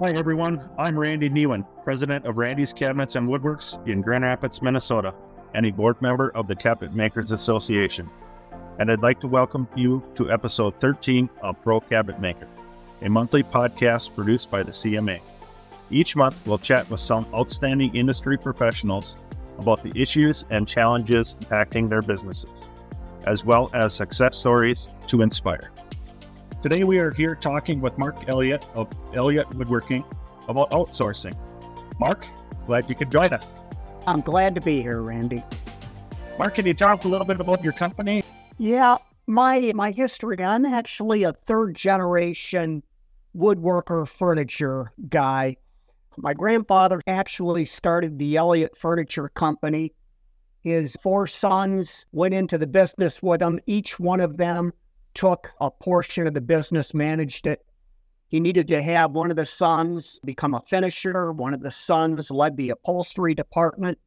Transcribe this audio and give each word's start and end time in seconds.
Hi, 0.00 0.12
everyone. 0.12 0.66
I'm 0.78 0.98
Randy 0.98 1.28
Niewind, 1.28 1.66
president 1.84 2.24
of 2.24 2.38
Randy's 2.38 2.72
Cabinets 2.72 3.16
and 3.16 3.28
Woodworks 3.28 3.86
in 3.86 4.00
Grand 4.00 4.24
Rapids, 4.24 4.62
Minnesota, 4.62 5.12
and 5.52 5.66
a 5.66 5.70
board 5.70 6.00
member 6.00 6.30
of 6.30 6.46
the 6.46 6.56
Cabinet 6.56 6.94
Makers 6.94 7.32
Association. 7.32 8.08
And 8.78 8.90
I'd 8.90 9.02
like 9.02 9.20
to 9.20 9.28
welcome 9.28 9.68
you 9.76 10.02
to 10.14 10.32
episode 10.32 10.74
13 10.76 11.28
of 11.42 11.60
Pro 11.60 11.80
Cabinet 11.80 12.18
Maker, 12.18 12.48
a 13.02 13.10
monthly 13.10 13.42
podcast 13.42 14.14
produced 14.14 14.50
by 14.50 14.62
the 14.62 14.70
CMA. 14.70 15.20
Each 15.90 16.16
month, 16.16 16.46
we'll 16.46 16.56
chat 16.56 16.88
with 16.88 17.00
some 17.00 17.26
outstanding 17.34 17.94
industry 17.94 18.38
professionals 18.38 19.18
about 19.58 19.82
the 19.82 19.92
issues 20.00 20.46
and 20.48 20.66
challenges 20.66 21.36
impacting 21.40 21.90
their 21.90 22.00
businesses, 22.00 22.62
as 23.26 23.44
well 23.44 23.68
as 23.74 23.92
success 23.92 24.38
stories 24.38 24.88
to 25.08 25.20
inspire. 25.20 25.70
Today, 26.62 26.84
we 26.84 26.98
are 26.98 27.10
here 27.10 27.34
talking 27.34 27.80
with 27.80 27.96
Mark 27.96 28.28
Elliott 28.28 28.66
of 28.74 28.86
Elliott 29.14 29.48
Woodworking 29.54 30.04
about 30.46 30.70
outsourcing. 30.72 31.34
Mark, 31.98 32.26
glad 32.66 32.86
you 32.86 32.94
could 32.94 33.10
join 33.10 33.32
us. 33.32 33.46
I'm 34.06 34.20
glad 34.20 34.54
to 34.56 34.60
be 34.60 34.82
here, 34.82 35.00
Randy. 35.00 35.42
Mark, 36.38 36.56
can 36.56 36.66
you 36.66 36.74
talk 36.74 37.04
a 37.04 37.08
little 37.08 37.26
bit 37.26 37.40
about 37.40 37.64
your 37.64 37.72
company? 37.72 38.22
Yeah, 38.58 38.98
my 39.26 39.72
my 39.74 39.90
history. 39.90 40.44
I'm 40.44 40.66
actually 40.66 41.22
a 41.22 41.32
third 41.32 41.74
generation 41.76 42.82
woodworker 43.34 44.06
furniture 44.06 44.92
guy. 45.08 45.56
My 46.18 46.34
grandfather 46.34 47.00
actually 47.06 47.64
started 47.64 48.18
the 48.18 48.36
Elliott 48.36 48.76
Furniture 48.76 49.30
Company. 49.30 49.94
His 50.60 50.94
four 51.02 51.26
sons 51.26 52.04
went 52.12 52.34
into 52.34 52.58
the 52.58 52.66
business 52.66 53.22
with 53.22 53.40
him. 53.40 53.60
Each 53.64 53.98
one 53.98 54.20
of 54.20 54.36
them 54.36 54.74
took 55.14 55.52
a 55.60 55.70
portion 55.70 56.26
of 56.26 56.34
the 56.34 56.40
business, 56.40 56.94
managed 56.94 57.46
it. 57.46 57.64
He 58.28 58.38
needed 58.38 58.68
to 58.68 58.80
have 58.80 59.10
one 59.10 59.30
of 59.30 59.36
the 59.36 59.46
sons 59.46 60.20
become 60.24 60.54
a 60.54 60.62
finisher. 60.62 61.32
One 61.32 61.52
of 61.52 61.62
the 61.62 61.70
sons 61.70 62.30
led 62.30 62.56
the 62.56 62.70
upholstery 62.70 63.34
department. 63.34 63.98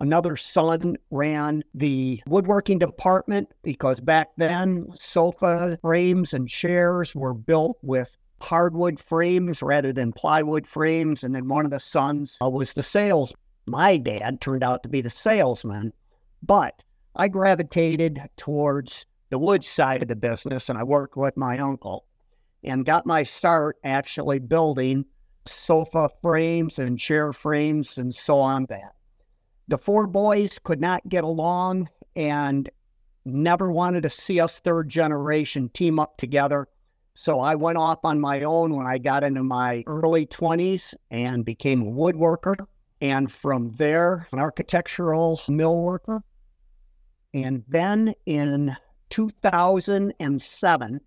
Another 0.00 0.36
son 0.36 0.96
ran 1.10 1.62
the 1.74 2.22
woodworking 2.26 2.78
department 2.78 3.48
because 3.62 4.00
back 4.00 4.28
then 4.36 4.86
sofa 4.94 5.78
frames 5.82 6.32
and 6.32 6.48
chairs 6.48 7.14
were 7.14 7.34
built 7.34 7.78
with 7.82 8.16
hardwood 8.40 8.98
frames 8.98 9.62
rather 9.62 9.92
than 9.92 10.12
plywood 10.12 10.66
frames. 10.66 11.22
And 11.22 11.34
then 11.34 11.48
one 11.48 11.64
of 11.64 11.70
the 11.70 11.80
sons 11.80 12.38
uh, 12.42 12.48
was 12.48 12.72
the 12.72 12.82
sales. 12.82 13.32
My 13.66 13.98
dad 13.98 14.40
turned 14.40 14.64
out 14.64 14.82
to 14.82 14.88
be 14.88 15.02
the 15.02 15.10
salesman, 15.10 15.92
but 16.42 16.82
I 17.14 17.28
gravitated 17.28 18.22
towards 18.36 19.04
the 19.30 19.38
wood 19.38 19.64
side 19.64 20.02
of 20.02 20.08
the 20.08 20.16
business, 20.16 20.68
and 20.68 20.78
I 20.78 20.82
worked 20.82 21.16
with 21.16 21.36
my 21.36 21.58
uncle 21.58 22.04
and 22.62 22.84
got 22.84 23.06
my 23.06 23.22
start 23.22 23.76
actually 23.84 24.38
building 24.38 25.06
sofa 25.46 26.10
frames 26.20 26.78
and 26.78 26.98
chair 26.98 27.32
frames 27.32 27.96
and 27.96 28.14
so 28.14 28.38
on 28.38 28.66
that. 28.66 28.94
The 29.68 29.78
four 29.78 30.06
boys 30.06 30.58
could 30.58 30.80
not 30.80 31.08
get 31.08 31.24
along 31.24 31.88
and 32.16 32.68
never 33.24 33.70
wanted 33.70 34.02
to 34.02 34.10
see 34.10 34.40
us 34.40 34.60
third 34.60 34.88
generation 34.88 35.68
team 35.70 35.98
up 35.98 36.16
together. 36.16 36.68
So 37.14 37.40
I 37.40 37.54
went 37.54 37.78
off 37.78 38.04
on 38.04 38.20
my 38.20 38.42
own 38.42 38.74
when 38.74 38.86
I 38.86 38.98
got 38.98 39.24
into 39.24 39.42
my 39.42 39.84
early 39.86 40.26
20s 40.26 40.94
and 41.10 41.44
became 41.44 41.82
a 41.82 41.90
woodworker. 41.90 42.56
And 43.00 43.30
from 43.30 43.70
there, 43.72 44.26
an 44.32 44.38
architectural 44.38 45.40
millworker. 45.48 46.20
And 47.32 47.64
then 47.68 48.14
in 48.26 48.76
2007, 49.10 51.00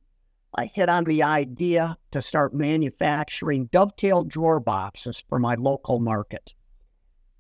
I 0.56 0.66
hit 0.66 0.88
on 0.90 1.04
the 1.06 1.24
idea 1.24 1.98
to 2.12 2.22
start 2.22 2.54
manufacturing 2.54 3.70
dovetail 3.72 4.24
drawer 4.24 4.60
boxes 4.60 5.24
for 5.28 5.40
my 5.40 5.56
local 5.56 6.00
market. 6.00 6.54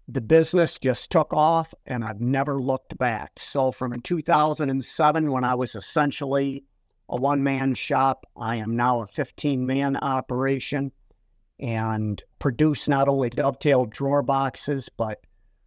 The 0.08 0.22
business 0.22 0.80
just 0.80 1.11
took 1.11 1.31
off 1.34 1.73
and 1.86 2.03
I've 2.03 2.19
never 2.19 2.59
looked 2.59 2.97
back. 2.97 3.34
So, 3.38 3.72
from 3.72 4.02
2007, 4.02 5.31
when 5.31 5.44
I 5.44 5.56
was 5.56 5.75
essentially 5.75 6.66
a 7.07 7.18
one 7.18 7.44
man 7.44 7.75
shop, 7.75 8.25
I 8.35 8.56
am 8.56 8.75
now 8.75 9.02
a 9.02 9.07
15 9.07 9.66
man 9.66 9.96
operation 9.97 10.91
and 11.59 12.22
produce 12.40 12.88
not 12.88 13.07
only 13.07 13.29
dovetail 13.29 13.85
drawer 13.85 14.23
boxes, 14.23 14.90
but 14.97 15.19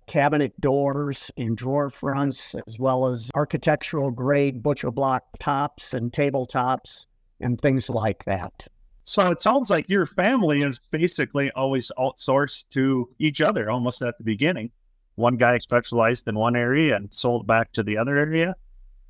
cabinet 0.07 0.59
doors 0.61 1.31
and 1.37 1.57
drawer 1.57 1.91
fronts, 1.91 2.55
as 2.67 2.79
well 2.79 3.07
as 3.07 3.31
architectural 3.35 4.11
grade 4.11 4.63
butcher 4.63 4.91
block 4.91 5.25
tops 5.39 5.95
and 5.95 6.13
tabletops 6.13 7.07
and 7.41 7.61
things 7.61 7.91
like 7.91 8.25
that. 8.25 8.67
So 9.05 9.31
it 9.31 9.41
sounds 9.41 9.71
like 9.71 9.89
your 9.89 10.07
family 10.07 10.63
is 10.63 10.81
basically 10.91 11.51
always 11.53 11.93
outsourced 11.99 12.65
to 12.71 13.09
each 13.19 13.41
other 13.41 13.71
almost 13.71 14.03
at 14.03 14.19
the 14.19 14.25
beginning. 14.25 14.71
One 15.15 15.37
guy 15.37 15.59
specialized 15.59 16.27
in 16.29 16.35
one 16.35 16.57
area 16.57 16.97
and 16.97 17.13
sold 17.13 17.47
back 17.47 17.73
to 17.73 17.83
the 17.83 17.97
other 17.97 18.17
area. 18.17 18.57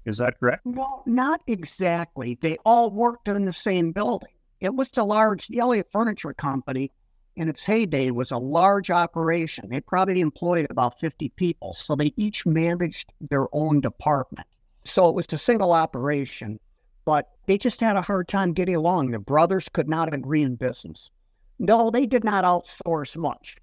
Is 0.05 0.19
that 0.19 0.39
correct? 0.39 0.67
No, 0.67 1.03
not 1.07 1.41
exactly. 1.47 2.39
They 2.41 2.59
all 2.65 2.91
worked 2.91 3.27
in 3.29 3.45
the 3.45 3.53
same 3.53 3.93
building. 3.93 4.31
It 4.61 4.75
was 4.75 4.91
a 4.97 5.03
large 5.03 5.49
Elliott 5.57 5.89
Furniture 5.91 6.33
Company 6.33 6.93
in 7.37 7.49
its 7.49 7.65
heyday 7.65 8.11
was 8.11 8.31
a 8.31 8.39
large 8.39 8.91
operation. 8.91 9.73
It 9.73 9.87
probably 9.87 10.21
employed 10.21 10.67
about 10.71 10.99
50 10.99 11.29
people. 11.31 11.75
So 11.75 11.95
they 11.95 12.13
each 12.17 12.47
managed 12.47 13.13
their 13.21 13.47
own 13.55 13.81
department. 13.81 14.47
So 14.85 15.09
it 15.09 15.15
was 15.15 15.27
a 15.33 15.39
single 15.39 15.73
operation, 15.73 16.59
but 17.05 17.31
they 17.47 17.59
just 17.59 17.81
had 17.81 17.97
a 17.97 18.03
hard 18.03 18.29
time 18.29 18.53
getting 18.53 18.77
along. 18.77 19.11
The 19.11 19.19
brothers 19.19 19.69
could 19.69 19.89
not 19.89 20.15
agree 20.15 20.43
in 20.43 20.57
business. 20.57 21.11
No, 21.59 21.91
they 21.91 22.07
did 22.07 22.25
not 22.25 22.45
outsource 22.45 23.17
much. 23.17 23.57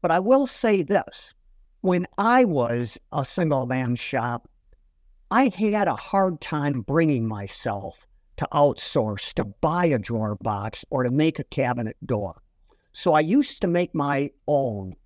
But 0.00 0.10
I 0.10 0.18
will 0.18 0.46
say 0.46 0.82
this 0.82 1.34
when 1.80 2.06
I 2.18 2.44
was 2.44 2.98
a 3.12 3.24
single 3.24 3.66
man 3.66 3.96
shop, 3.96 4.48
I 5.30 5.48
had 5.48 5.88
a 5.88 5.96
hard 5.96 6.40
time 6.40 6.82
bringing 6.82 7.26
myself 7.26 8.06
to 8.36 8.48
outsource, 8.52 9.32
to 9.34 9.44
buy 9.44 9.86
a 9.86 9.98
drawer 9.98 10.36
box, 10.36 10.84
or 10.90 11.04
to 11.04 11.10
make 11.10 11.38
a 11.38 11.44
cabinet 11.44 11.96
door. 12.04 12.41
So 12.92 13.14
I 13.14 13.20
used 13.20 13.60
to 13.62 13.66
make 13.66 13.94
my 13.94 14.30
own. 14.46 14.96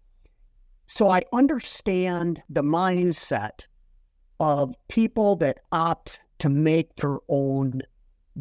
So 0.87 1.09
I 1.09 1.23
understand 1.33 2.43
the 2.49 2.63
mindset 2.63 3.67
of 4.39 4.75
people 4.89 5.37
that 5.37 5.61
opt 5.73 6.21
to 6.41 6.49
make 6.49 6.97
their 6.97 7.19
own 7.29 7.83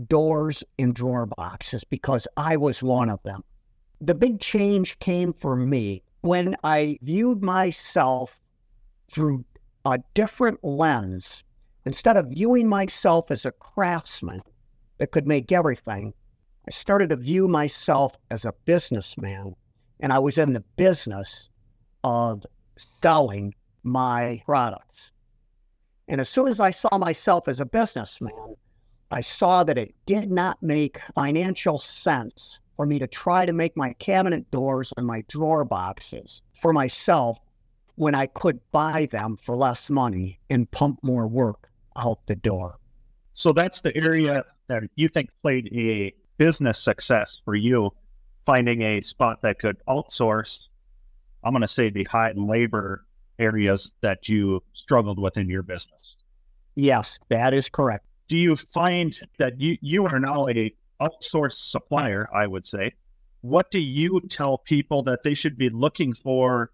doors 0.07 0.63
and 0.77 0.93
drawer 0.93 1.25
boxes 1.25 1.83
because 1.83 2.27
I 2.35 2.57
was 2.57 2.83
one 2.83 3.09
of 3.09 3.23
them. 3.23 3.43
The 4.01 4.15
big 4.15 4.39
change 4.39 4.99
came 4.99 5.31
for 5.31 5.55
me 5.55 6.03
when 6.21 6.55
I 6.63 6.97
viewed 7.01 7.41
myself 7.41 8.41
through 9.11 9.45
a 9.85 9.99
different 10.13 10.63
lens. 10.63 11.43
Instead 11.85 12.17
of 12.17 12.27
viewing 12.27 12.67
myself 12.67 13.29
as 13.29 13.45
a 13.45 13.51
craftsman 13.51 14.41
that 14.97 15.11
could 15.11 15.27
make 15.27 15.51
everything, 15.51 16.13
I 16.67 16.71
started 16.71 17.09
to 17.09 17.15
view 17.15 17.47
myself 17.47 18.15
as 18.31 18.43
a 18.43 18.53
businessman, 18.65 19.55
and 19.99 20.11
I 20.11 20.17
was 20.17 20.39
in 20.39 20.53
the 20.53 20.63
business 20.77 21.49
of 22.03 22.43
selling 23.03 23.53
my 23.83 24.41
products. 24.45 25.11
And 26.07 26.19
as 26.19 26.27
soon 26.27 26.47
as 26.47 26.59
I 26.59 26.71
saw 26.71 26.97
myself 26.97 27.47
as 27.47 27.59
a 27.59 27.65
businessman, 27.65 28.55
I 29.11 29.21
saw 29.21 29.63
that 29.63 29.77
it 29.77 29.93
did 30.07 30.31
not 30.31 30.61
make 30.63 30.99
financial 31.13 31.77
sense 31.77 32.59
for 32.75 32.87
me 32.87 32.97
to 32.97 33.07
try 33.07 33.45
to 33.45 33.53
make 33.53 33.77
my 33.77 33.93
cabinet 33.93 34.49
doors 34.49 34.91
and 34.97 35.05
my 35.05 35.23
drawer 35.27 35.65
boxes 35.65 36.41
for 36.59 36.73
myself 36.73 37.37
when 37.95 38.15
I 38.15 38.25
could 38.25 38.59
buy 38.71 39.07
them 39.11 39.37
for 39.37 39.55
less 39.55 39.89
money 39.89 40.39
and 40.49 40.69
pump 40.71 40.99
more 41.03 41.27
work 41.27 41.69
out 41.95 42.25
the 42.25 42.35
door. 42.35 42.79
So 43.33 43.53
that's 43.53 43.81
the 43.81 43.95
area 43.95 44.43
that 44.67 44.83
you 44.95 45.07
think 45.07 45.29
played 45.43 45.69
a 45.73 46.13
business 46.37 46.77
success 46.77 47.41
for 47.45 47.55
you 47.55 47.91
finding 48.45 48.81
a 48.81 49.01
spot 49.01 49.41
that 49.41 49.59
could 49.59 49.77
outsource 49.87 50.67
i'm 51.43 51.51
going 51.51 51.61
to 51.61 51.67
say 51.67 51.89
the 51.89 52.03
high 52.05 52.33
labor 52.35 53.05
areas 53.39 53.93
that 54.01 54.29
you 54.29 54.63
struggled 54.73 55.19
with 55.19 55.37
in 55.37 55.49
your 55.49 55.63
business. 55.63 56.17
Yes 56.75 57.19
that 57.29 57.53
is 57.53 57.69
correct. 57.69 58.05
Do 58.27 58.37
you 58.37 58.55
find 58.55 59.17
that 59.37 59.59
you 59.59 59.77
you 59.81 60.05
are 60.05 60.19
now 60.19 60.47
a 60.47 60.73
outsourced 61.01 61.69
supplier 61.69 62.29
i 62.33 62.47
would 62.47 62.65
say? 62.65 62.93
What 63.41 63.69
do 63.69 63.79
you 63.79 64.21
tell 64.29 64.57
people 64.57 65.03
that 65.03 65.23
they 65.23 65.35
should 65.35 65.57
be 65.57 65.69
looking 65.69 66.13
for 66.13 66.71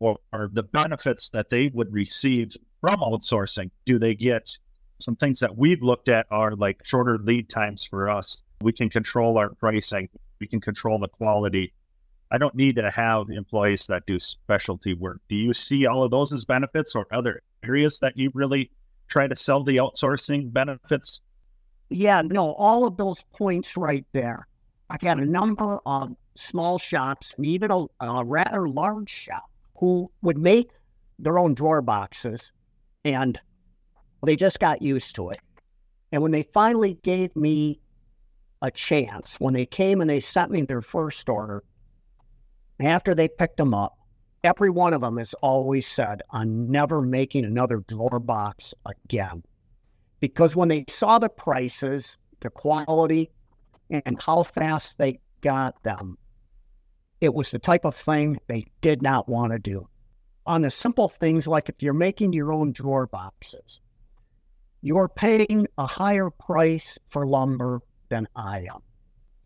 or, 0.00 0.16
or 0.32 0.50
the 0.52 0.64
benefits 0.64 1.28
that 1.30 1.50
they 1.50 1.68
would 1.68 1.92
receive 1.92 2.56
from 2.80 2.96
outsourcing? 2.96 3.70
Do 3.84 3.98
they 3.98 4.14
get 4.14 4.58
some 4.98 5.14
things 5.14 5.38
that 5.40 5.56
we've 5.56 5.82
looked 5.82 6.08
at 6.08 6.26
are 6.30 6.56
like 6.56 6.84
shorter 6.84 7.18
lead 7.18 7.48
times 7.48 7.84
for 7.84 8.10
us 8.10 8.42
we 8.60 8.72
can 8.72 8.88
control 8.88 9.38
our 9.38 9.50
pricing. 9.50 10.08
We 10.40 10.46
can 10.46 10.60
control 10.60 10.98
the 10.98 11.08
quality. 11.08 11.72
I 12.30 12.38
don't 12.38 12.54
need 12.54 12.76
to 12.76 12.90
have 12.90 13.30
employees 13.30 13.86
that 13.86 14.06
do 14.06 14.18
specialty 14.18 14.94
work. 14.94 15.20
Do 15.28 15.36
you 15.36 15.52
see 15.52 15.86
all 15.86 16.04
of 16.04 16.10
those 16.10 16.32
as 16.32 16.44
benefits 16.44 16.94
or 16.94 17.06
other 17.10 17.42
areas 17.64 17.98
that 18.00 18.16
you 18.16 18.30
really 18.34 18.70
try 19.08 19.26
to 19.26 19.34
sell 19.34 19.64
the 19.64 19.76
outsourcing 19.76 20.52
benefits? 20.52 21.20
Yeah, 21.88 22.22
no, 22.22 22.52
all 22.52 22.86
of 22.86 22.96
those 22.96 23.24
points 23.32 23.76
right 23.76 24.06
there. 24.12 24.46
I 24.90 24.96
got 24.96 25.18
a 25.18 25.24
number 25.24 25.78
of 25.86 26.14
small 26.36 26.78
shops 26.78 27.34
and 27.36 27.46
even 27.46 27.70
a, 27.70 27.84
a 28.00 28.24
rather 28.24 28.68
large 28.68 29.10
shop 29.10 29.50
who 29.76 30.10
would 30.22 30.38
make 30.38 30.70
their 31.18 31.38
own 31.38 31.54
drawer 31.54 31.82
boxes 31.82 32.52
and 33.04 33.40
they 34.24 34.36
just 34.36 34.60
got 34.60 34.82
used 34.82 35.16
to 35.16 35.30
it. 35.30 35.40
And 36.12 36.22
when 36.22 36.32
they 36.32 36.42
finally 36.42 36.98
gave 37.02 37.34
me 37.34 37.80
a 38.62 38.70
chance, 38.70 39.36
when 39.40 39.54
they 39.54 39.66
came 39.66 40.00
and 40.00 40.10
they 40.10 40.20
sent 40.20 40.50
me 40.50 40.62
their 40.62 40.82
first 40.82 41.28
order, 41.28 41.64
after 42.80 43.14
they 43.14 43.28
picked 43.28 43.56
them 43.56 43.74
up, 43.74 43.98
every 44.44 44.70
one 44.70 44.92
of 44.92 45.00
them 45.00 45.16
has 45.16 45.34
always 45.34 45.86
said, 45.86 46.22
I'm 46.30 46.70
never 46.70 47.02
making 47.02 47.44
another 47.44 47.84
drawer 47.88 48.20
box 48.20 48.74
again. 48.86 49.42
Because 50.20 50.54
when 50.54 50.68
they 50.68 50.84
saw 50.88 51.18
the 51.18 51.28
prices, 51.28 52.16
the 52.40 52.50
quality, 52.50 53.30
and 53.90 54.22
how 54.22 54.42
fast 54.42 54.98
they 54.98 55.20
got 55.40 55.82
them, 55.82 56.16
it 57.20 57.34
was 57.34 57.50
the 57.50 57.58
type 57.58 57.84
of 57.84 57.94
thing 57.94 58.38
they 58.46 58.66
did 58.80 59.02
not 59.02 59.28
want 59.28 59.52
to 59.52 59.58
do. 59.58 59.88
On 60.46 60.62
the 60.62 60.70
simple 60.70 61.08
things 61.08 61.46
like 61.46 61.68
if 61.68 61.82
you're 61.82 61.92
making 61.92 62.32
your 62.32 62.52
own 62.52 62.72
drawer 62.72 63.06
boxes, 63.06 63.80
you're 64.80 65.08
paying 65.08 65.66
a 65.76 65.86
higher 65.86 66.30
price 66.30 66.98
for 67.06 67.26
lumber 67.26 67.82
than 68.10 68.28
I 68.36 68.66
am. 68.70 68.82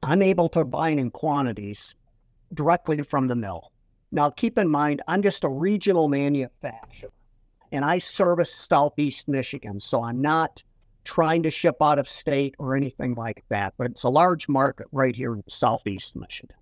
I'm 0.02 0.22
able 0.22 0.48
to 0.50 0.64
buy 0.64 0.90
in 0.90 1.10
quantities 1.10 1.94
directly 2.52 3.02
from 3.02 3.28
the 3.28 3.36
mill. 3.36 3.70
Now, 4.10 4.30
keep 4.30 4.58
in 4.58 4.68
mind, 4.68 5.02
I'm 5.08 5.22
just 5.22 5.44
a 5.44 5.48
regional 5.48 6.08
manufacturer 6.08 7.10
and 7.72 7.84
I 7.84 7.98
service 7.98 8.54
Southeast 8.54 9.28
Michigan. 9.28 9.80
So 9.80 10.02
I'm 10.02 10.20
not 10.20 10.62
trying 11.04 11.42
to 11.42 11.50
ship 11.50 11.76
out 11.80 11.98
of 11.98 12.08
state 12.08 12.54
or 12.58 12.76
anything 12.76 13.14
like 13.14 13.44
that, 13.48 13.74
but 13.76 13.86
it's 13.86 14.04
a 14.04 14.08
large 14.08 14.48
market 14.48 14.86
right 14.92 15.14
here 15.14 15.34
in 15.34 15.42
Southeast 15.48 16.16
Michigan. 16.16 16.56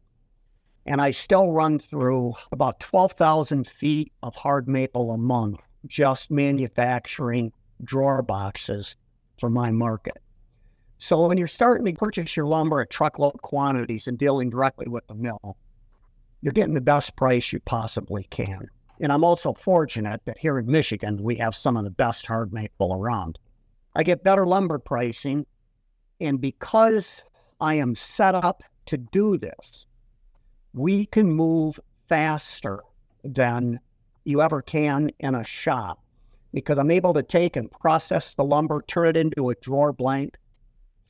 And 0.86 1.00
I 1.00 1.12
still 1.12 1.52
run 1.52 1.78
through 1.78 2.34
about 2.50 2.80
12,000 2.80 3.66
feet 3.66 4.12
of 4.22 4.34
hard 4.34 4.68
maple 4.68 5.12
a 5.12 5.18
month 5.18 5.60
just 5.86 6.30
manufacturing 6.30 7.52
drawer 7.84 8.22
boxes 8.22 8.96
for 9.38 9.50
my 9.50 9.70
market. 9.70 10.18
So 11.02 11.26
when 11.26 11.36
you're 11.36 11.48
starting 11.48 11.84
to 11.84 11.92
purchase 11.98 12.36
your 12.36 12.46
lumber 12.46 12.80
at 12.80 12.88
truckload 12.88 13.42
quantities 13.42 14.06
and 14.06 14.16
dealing 14.16 14.50
directly 14.50 14.86
with 14.86 15.04
the 15.08 15.16
mill, 15.16 15.56
you're 16.42 16.52
getting 16.52 16.74
the 16.74 16.80
best 16.80 17.16
price 17.16 17.52
you 17.52 17.58
possibly 17.58 18.22
can. 18.30 18.68
And 19.00 19.10
I'm 19.10 19.24
also 19.24 19.52
fortunate 19.52 20.20
that 20.26 20.38
here 20.38 20.60
in 20.60 20.66
Michigan, 20.70 21.20
we 21.20 21.34
have 21.38 21.56
some 21.56 21.76
of 21.76 21.82
the 21.82 21.90
best 21.90 22.24
hard 22.26 22.52
maple 22.52 22.94
around. 22.94 23.40
I 23.96 24.04
get 24.04 24.22
better 24.22 24.46
lumber 24.46 24.78
pricing. 24.78 25.44
And 26.20 26.40
because 26.40 27.24
I 27.60 27.74
am 27.74 27.96
set 27.96 28.36
up 28.36 28.62
to 28.86 28.96
do 28.96 29.36
this, 29.36 29.86
we 30.72 31.06
can 31.06 31.32
move 31.32 31.80
faster 32.08 32.78
than 33.24 33.80
you 34.22 34.40
ever 34.40 34.62
can 34.62 35.10
in 35.18 35.34
a 35.34 35.42
shop 35.42 36.00
because 36.54 36.78
I'm 36.78 36.92
able 36.92 37.14
to 37.14 37.24
take 37.24 37.56
and 37.56 37.68
process 37.72 38.36
the 38.36 38.44
lumber, 38.44 38.84
turn 38.86 39.08
it 39.08 39.16
into 39.16 39.50
a 39.50 39.56
drawer 39.56 39.92
blank 39.92 40.38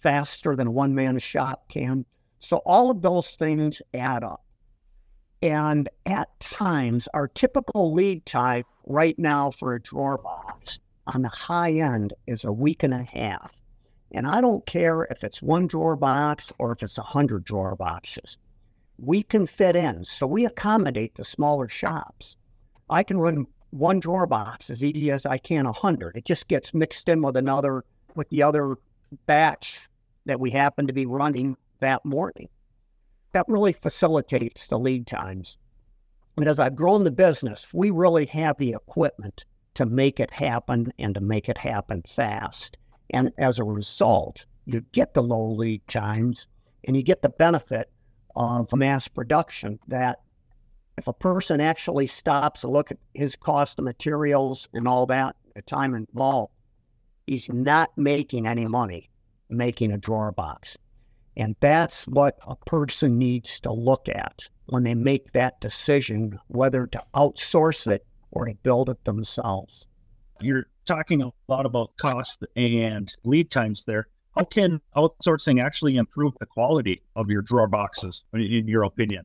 faster 0.03 0.55
than 0.57 0.67
a 0.67 0.73
one 0.73 0.95
man 0.95 1.19
shop 1.19 1.69
can. 1.69 2.05
So 2.41 2.59
all 2.59 2.91
of 2.91 3.03
those 3.03 3.37
things 3.37 3.81
add 3.95 4.25
up. 4.25 4.45
And 5.43 5.89
at 6.07 6.29
times, 6.41 7.09
our 7.15 7.29
typical 7.29 7.93
lead 7.93 8.27
time 8.27 8.65
right 8.87 9.19
now 9.19 9.51
for 9.51 9.75
a 9.75 9.83
drawer 9.83 10.19
box 10.19 10.79
on 11.07 11.23
the 11.23 11.29
high 11.29 11.73
end 11.73 12.15
is 12.27 12.45
a 12.45 12.53
week 12.53 12.83
and 12.83 12.95
a 12.95 13.03
half. 13.03 13.61
And 14.13 14.27
I 14.27 14.41
don't 14.41 14.65
care 14.67 15.05
if 15.05 15.25
it's 15.25 15.43
one 15.43 15.67
drawer 15.67 15.97
box 15.97 16.53
or 16.59 16.73
if 16.73 16.83
it's 16.83 16.99
a 16.99 17.03
hundred 17.03 17.45
drawer 17.45 17.75
boxes. 17.75 18.37
We 18.99 19.23
can 19.23 19.47
fit 19.47 19.75
in. 19.75 20.05
So 20.05 20.27
we 20.27 20.45
accommodate 20.45 21.15
the 21.15 21.25
smaller 21.25 21.67
shops. 21.67 22.37
I 22.91 23.03
can 23.03 23.19
run 23.19 23.47
one 23.71 24.01
drawer 24.01 24.27
box 24.27 24.69
as 24.69 24.85
easy 24.85 25.11
as 25.11 25.25
I 25.27 25.39
can 25.39 25.67
a 25.67 25.73
hundred. 25.73 26.17
It 26.17 26.25
just 26.25 26.47
gets 26.47 26.75
mixed 26.75 27.09
in 27.09 27.23
with 27.23 27.37
another 27.37 27.85
with 28.15 28.29
the 28.29 28.43
other 28.43 28.77
batch 29.27 29.89
that 30.27 30.41
we 30.41 30.51
happen 30.51 30.87
to 30.87 30.93
be 30.93 31.07
running 31.07 31.57
that 31.81 32.05
morning 32.05 32.49
that 33.33 33.49
really 33.49 33.73
facilitates 33.73 34.69
the 34.69 34.79
lead 34.79 35.07
times. 35.07 35.59
And 36.37 36.47
as 36.47 36.59
I've 36.59 36.77
grown 36.77 37.05
the 37.05 37.11
business, 37.11 37.73
we 37.73 37.91
really 37.91 38.27
have 38.27 38.57
the 38.59 38.73
equipment 38.73 39.45
to 39.75 39.87
make 39.87 40.21
it 40.21 40.31
happen 40.31 40.93
and 40.99 41.15
to 41.15 41.21
make 41.21 41.49
it 41.49 41.59
happen 41.59 42.03
fast. 42.03 42.79
And 43.11 43.33
as 43.39 43.59
a 43.59 43.65
result, 43.65 44.47
you 44.65 44.83
get 44.93 45.15
the 45.15 45.23
low 45.23 45.51
lead 45.51 45.87
times 45.89 46.47
and 46.85 46.97
you 46.97 47.03
get 47.03 47.23
the 47.23 47.31
benefit 47.31 47.91
of 48.37 48.73
mass 48.73 49.09
production 49.09 49.79
that 49.89 50.21
if 50.99 51.07
a 51.07 51.13
person 51.13 51.61
actually 51.61 52.07
stops 52.07 52.63
to 52.63 52.69
look 52.69 52.91
at 52.91 52.99
his 53.15 53.35
cost 53.35 53.79
of 53.79 53.85
materials 53.85 54.69
and 54.73 54.87
all 54.87 55.07
that, 55.07 55.37
the 55.55 55.63
time 55.63 55.95
involved, 55.95 56.53
he's 57.27 57.51
not 57.51 57.91
making 57.97 58.47
any 58.47 58.67
money 58.67 59.09
making 59.53 59.93
a 59.93 59.99
drawer 59.99 60.33
box. 60.33 60.77
And 61.37 61.57
that's 61.61 62.07
what 62.07 62.39
a 62.47 62.57
person 62.57 63.19
needs 63.19 63.61
to 63.61 63.73
look 63.73 64.09
at 64.09 64.49
when 64.67 64.83
they 64.83 64.95
make 64.95 65.33
that 65.33 65.61
decision 65.61 66.39
whether 66.49 66.87
to 66.87 67.03
outsource 67.15 67.87
it 67.91 68.07
or 68.31 68.47
to 68.47 68.55
build 68.63 68.89
it 68.89 69.05
themselves. 69.05 69.87
You're 70.41 70.67
talking 70.85 71.23
a 71.23 71.31
lot 71.49 71.67
about 71.67 71.97
cost 71.97 72.45
and 72.57 73.15
lead 73.25 73.51
times 73.51 73.85
there. 73.85 74.09
How 74.37 74.45
can 74.45 74.81
outsourcing 74.97 75.63
actually 75.63 75.97
improve 75.97 76.33
the 76.41 76.47
quality 76.47 77.03
of 77.17 77.31
your 77.31 77.43
drawer 77.43 77.69
boxes, 77.69 78.25
in 78.33 78.67
your 78.67 78.85
opinion? 78.85 79.25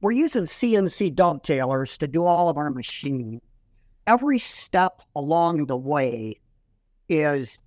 We're 0.00 0.12
using 0.12 0.44
CNC 0.44 1.14
dovetailers 1.14 1.98
to 1.98 2.06
do 2.06 2.24
all 2.24 2.48
of 2.48 2.56
our 2.56 2.70
machining. 2.70 3.40
Every 4.06 4.38
step 4.38 5.02
along 5.16 5.66
the 5.66 5.76
way 5.76 6.40
is 7.08 7.58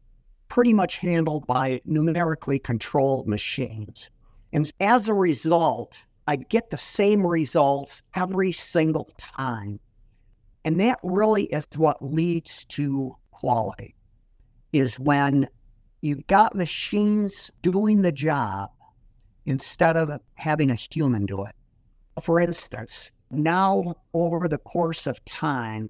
pretty 0.50 0.74
much 0.74 0.98
handled 0.98 1.46
by 1.48 1.82
numerically 1.86 2.60
controlled 2.60 3.28
machines. 3.28 4.10
And 4.54 4.72
as 4.80 5.08
a 5.08 5.14
result, 5.14 5.98
I 6.28 6.38
get 6.38 6.70
the 6.70 6.78
same 6.78 7.26
results 7.26 8.02
every 8.16 8.52
single 8.52 9.10
time. 9.18 9.80
And 10.66 10.80
that 10.80 11.00
really 11.04 11.44
is 11.46 11.66
what 11.76 12.02
leads 12.02 12.66
to 12.66 13.16
quality, 13.32 13.96
is 14.74 15.00
when 15.00 15.48
you've 16.02 16.28
got 16.28 16.56
machines 16.56 17.50
doing 17.62 18.02
the 18.02 18.12
job 18.12 18.70
instead 19.46 19.96
of 19.96 20.10
having 20.36 20.70
a 20.70 20.76
human 20.76 21.26
do 21.26 21.46
it. 21.46 21.56
For 22.22 22.39
instance, 22.39 23.12
now 23.32 23.96
over 24.13 24.48
the 24.48 24.58
course 24.58 25.08
of 25.08 25.24
time, 25.25 25.89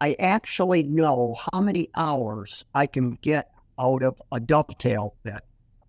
I 0.00 0.16
actually 0.18 0.82
know 0.82 1.36
how 1.52 1.60
many 1.60 1.88
hours 1.96 2.64
I 2.74 2.86
can 2.86 3.18
get 3.22 3.50
out 3.78 4.02
of 4.02 4.20
a 4.32 4.40
dovetail 4.40 5.14
bit 5.22 5.42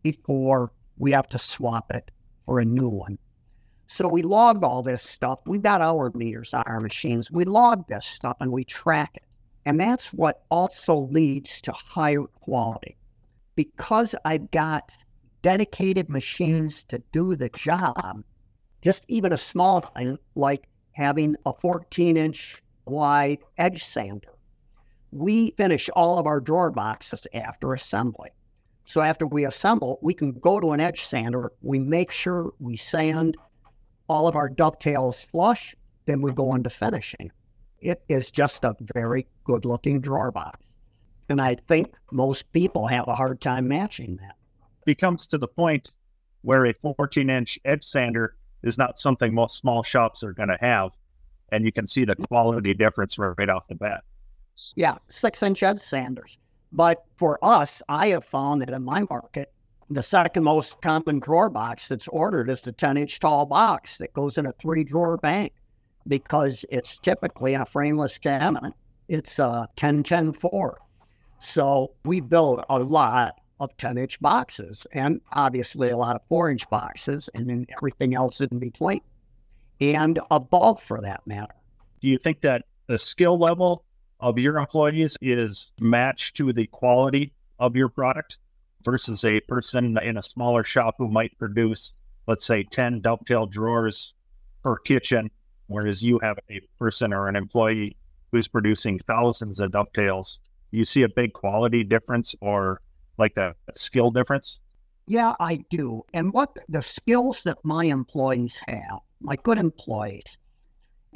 before 0.03 0.72
we 0.98 1.12
have 1.12 1.29
to 1.29 1.39
swap 1.39 1.91
it 1.91 2.12
for 2.46 2.60
a 2.60 2.65
new 2.65 2.89
one. 2.89 3.17
So 3.88 4.08
we 4.08 4.22
log 4.22 4.63
all 4.63 4.84
this 4.84 5.03
stuff. 5.03 5.39
We've 5.46 5.62
got 5.62 5.82
our 5.82 6.12
meters 6.13 6.53
on 6.53 6.63
our 6.65 6.79
machines. 6.79 7.32
We 7.32 7.46
log 7.46 7.88
this 7.88 8.06
stuff 8.06 8.38
and 8.41 8.51
we 8.51 8.65
track 8.65 9.12
it. 9.15 9.24
And 9.65 9.79
that's 9.79 10.13
what 10.13 10.44
also 10.50 10.96
leads 10.96 11.62
to 11.62 11.72
higher 11.72 12.24
quality. 12.24 12.98
Because 13.56 14.13
I've 14.25 14.51
got 14.51 14.91
dedicated 15.41 16.10
machines 16.10 16.84
to 16.86 17.01
do 17.12 17.36
the 17.36 17.50
job, 17.50 18.24
just 18.82 19.06
even 19.08 19.34
a 19.34 19.38
small 19.38 19.82
thing 19.82 20.17
like 20.36 20.67
having 20.91 21.36
a 21.46 21.53
14 21.53 22.17
inch 22.17 22.62
wide 22.86 23.39
edge 23.58 23.84
sander 23.84 24.37
we 25.12 25.52
finish 25.52 25.90
all 25.90 26.20
of 26.20 26.28
our 26.28 26.40
drawer 26.40 26.72
boxes 26.72 27.28
after 27.34 27.74
assembly. 27.74 28.30
So 28.86 29.02
after 29.02 29.28
we 29.28 29.46
assemble, 29.46 30.00
we 30.02 30.14
can 30.14 30.32
go 30.34 30.60
to 30.60 30.72
an 30.72 30.80
edge 30.80 31.04
sander. 31.04 31.52
We 31.62 31.80
make 31.80 32.12
sure 32.12 32.54
we 32.60 32.78
sand 32.78 33.36
all 34.08 34.28
of 34.28 34.36
our 34.36 34.50
dovetails 34.50 35.26
flush. 35.26 35.76
Then 36.06 36.22
we 36.22 36.32
go 36.32 36.56
into 36.56 36.70
finishing. 36.70 37.32
It 37.80 38.02
is 38.08 38.32
just 38.32 38.64
a 38.64 38.76
very 38.94 39.28
good 39.44 39.66
looking 39.66 40.00
drawer 40.00 40.32
box. 40.32 40.66
And 41.30 41.42
I 41.42 41.56
think 41.56 41.94
most 42.12 42.52
people 42.54 42.88
have 42.88 43.08
a 43.08 43.16
hard 43.16 43.42
time 43.42 43.68
matching 43.68 44.18
that. 44.22 44.36
It 44.86 44.98
comes 44.98 45.28
to 45.28 45.38
the 45.38 45.50
point 45.50 45.92
where 46.42 46.66
a 46.66 46.74
14 46.74 47.30
inch 47.30 47.60
edge 47.66 47.84
sander 47.84 48.36
is 48.64 48.78
not 48.78 49.00
something 49.00 49.34
most 49.34 49.58
small 49.58 49.84
shops 49.84 50.24
are 50.24 50.34
going 50.34 50.50
to 50.50 50.58
have. 50.62 50.92
And 51.52 51.66
you 51.66 51.74
can 51.74 51.88
see 51.88 52.06
the 52.06 52.16
quality 52.16 52.74
difference 52.74 53.18
right 53.20 53.50
off 53.50 53.68
the 53.68 53.76
bat. 53.76 54.04
Yeah, 54.76 54.98
six 55.08 55.44
inch 55.44 55.64
edge 55.64 55.80
sanders. 55.80 56.38
But 56.72 57.04
for 57.16 57.40
us, 57.44 57.82
I 57.88 58.08
have 58.08 58.26
found 58.26 58.62
that 58.62 58.70
in 58.70 58.84
my 58.84 59.04
market, 59.10 59.52
the 59.90 60.04
second 60.04 60.44
most 60.44 60.82
common 60.82 61.20
drawer 61.20 61.50
box 61.50 61.88
that's 61.88 62.08
ordered 62.10 62.50
is 62.50 62.62
the 62.62 62.74
10 62.74 62.98
inch 62.98 63.20
tall 63.20 63.46
box 63.46 63.98
that 64.00 64.14
goes 64.14 64.38
in 64.38 64.46
a 64.46 64.52
three 64.54 64.84
drawer 64.84 65.18
bank 65.18 65.54
because 66.08 66.66
it's 66.70 67.00
typically 67.00 67.54
a 67.54 67.66
frameless 67.66 68.18
cabinet. 68.18 68.74
It's 69.08 69.40
a 69.40 69.68
10 69.78 70.04
10 70.04 70.34
4. 70.34 70.78
So 71.40 71.92
we 72.04 72.20
build 72.20 72.66
a 72.70 72.80
lot 72.80 73.36
of 73.60 73.76
10 73.78 73.98
inch 73.98 74.20
boxes 74.20 74.86
and 74.92 75.22
obviously 75.32 75.90
a 75.90 75.98
lot 75.98 76.16
of 76.16 76.22
four 76.28 76.50
inch 76.50 76.70
boxes 76.70 77.30
and 77.34 77.50
then 77.50 77.66
everything 77.78 78.14
else 78.14 78.42
in 78.42 78.60
between. 78.60 79.02
and 79.80 80.20
above 80.32 80.82
for 80.82 81.00
that 81.02 81.26
matter. 81.28 81.54
Do 82.02 82.08
you 82.08 82.18
think 82.18 82.42
that 82.42 82.66
the 82.88 82.98
skill 82.98 83.38
level 83.38 83.84
of 84.20 84.38
your 84.38 84.58
employees 84.58 85.18
is 85.22 85.72
matched 85.80 86.36
to 86.38 86.52
the 86.54 86.68
quality 86.68 87.34
of 87.60 87.76
your 87.76 87.90
product 87.90 88.38
versus 88.84 89.24
a 89.26 89.40
person 89.42 89.98
in 90.02 90.18
a 90.18 90.22
smaller 90.22 90.64
shop 90.64 90.96
who 90.98 91.08
might 91.08 91.38
produce, 91.38 91.94
let's 92.28 92.46
say, 92.46 92.64
10 92.64 93.02
dovetail 93.02 93.46
drawers 93.46 94.14
per 94.64 94.78
kitchen, 94.78 95.30
whereas 95.68 96.04
you 96.04 96.20
have 96.20 96.38
a 96.50 96.62
person 96.80 97.14
or 97.14 97.28
an 97.28 97.36
employee 97.36 97.96
who's 98.32 98.48
producing 98.48 99.00
thousands 99.00 99.60
of 99.60 99.72
dovetails? 99.72 100.40
You 100.72 100.86
see 100.86 101.04
a 101.04 101.10
big 101.10 101.34
quality 101.34 101.84
difference 101.84 102.36
or 102.42 102.82
like 103.18 103.36
the 103.36 103.56
skill 103.74 104.12
difference? 104.12 104.60
Yeah, 105.08 105.36
I 105.40 105.64
do. 105.70 106.04
And 106.14 106.34
what 106.34 106.58
the 106.68 106.82
skills 106.82 107.44
that 107.44 107.58
my 107.64 107.86
employees 107.86 108.60
have, 108.68 109.00
my 109.22 109.38
good 109.38 109.58
employees, 109.58 110.38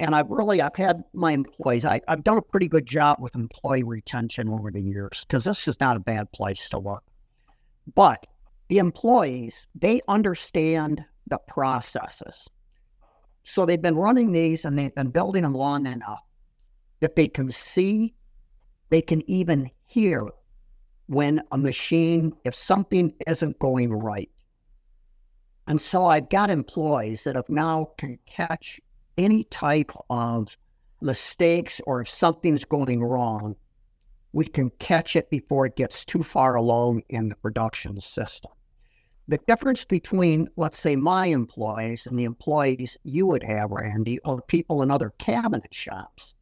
and 0.02 0.16
I've 0.16 0.28
really 0.28 0.60
I've 0.60 0.74
had 0.74 1.04
my 1.12 1.30
employees. 1.32 1.84
I, 1.84 2.00
have 2.08 2.24
done 2.24 2.36
a 2.36 2.42
pretty 2.42 2.66
good 2.66 2.86
job 2.86 3.18
with 3.20 3.36
employee 3.36 3.84
retention 3.84 4.48
over 4.48 4.70
the 4.70 4.82
years 4.82 5.24
because 5.26 5.44
this 5.44 5.68
is 5.68 5.78
not 5.78 5.96
a 5.96 6.00
bad 6.00 6.30
place 6.32 6.68
to 6.70 6.78
work. 6.78 7.04
But 7.94 8.26
the 8.68 8.78
employees 8.78 9.66
they 9.76 10.00
understand 10.08 11.04
the 11.28 11.38
processes, 11.38 12.50
so 13.44 13.64
they've 13.64 13.80
been 13.80 13.96
running 13.96 14.32
these 14.32 14.64
and 14.64 14.76
they've 14.76 14.94
been 14.94 15.10
building 15.10 15.44
them 15.44 15.54
long 15.54 15.86
enough 15.86 16.24
that 16.98 17.14
they 17.14 17.28
can 17.28 17.50
see, 17.50 18.14
they 18.90 19.02
can 19.02 19.28
even 19.30 19.70
hear 19.86 20.28
when 21.06 21.42
a 21.52 21.58
machine, 21.58 22.32
if 22.44 22.56
something 22.56 23.14
isn't 23.28 23.58
going 23.60 23.92
right. 23.92 24.30
And 25.68 25.80
so 25.80 26.06
I've 26.06 26.28
got 26.28 26.50
employees 26.50 27.22
that 27.24 27.36
have 27.36 27.48
now 27.48 27.90
can 27.98 28.18
catch 28.26 28.80
any 29.18 29.44
type 29.44 29.92
of 30.10 30.56
mistakes 31.00 31.80
or 31.86 32.00
if 32.00 32.08
something's 32.08 32.64
going 32.64 33.02
wrong, 33.02 33.56
we 34.32 34.46
can 34.46 34.70
catch 34.78 35.16
it 35.16 35.28
before 35.30 35.66
it 35.66 35.76
gets 35.76 36.04
too 36.04 36.22
far 36.22 36.54
along 36.54 37.02
in 37.08 37.28
the 37.28 37.36
production 37.36 38.00
system. 38.00 38.50
The 39.28 39.38
difference 39.46 39.84
between, 39.84 40.48
let's 40.56 40.78
say, 40.78 40.96
my 40.96 41.26
employees 41.26 42.06
and 42.06 42.18
the 42.18 42.24
employees 42.24 42.96
you 43.04 43.26
would 43.26 43.42
have, 43.42 43.70
Randy, 43.70 44.18
or 44.20 44.42
people 44.42 44.82
in 44.82 44.90
other 44.90 45.12
cabinet 45.18 45.72
shops, 45.72 46.34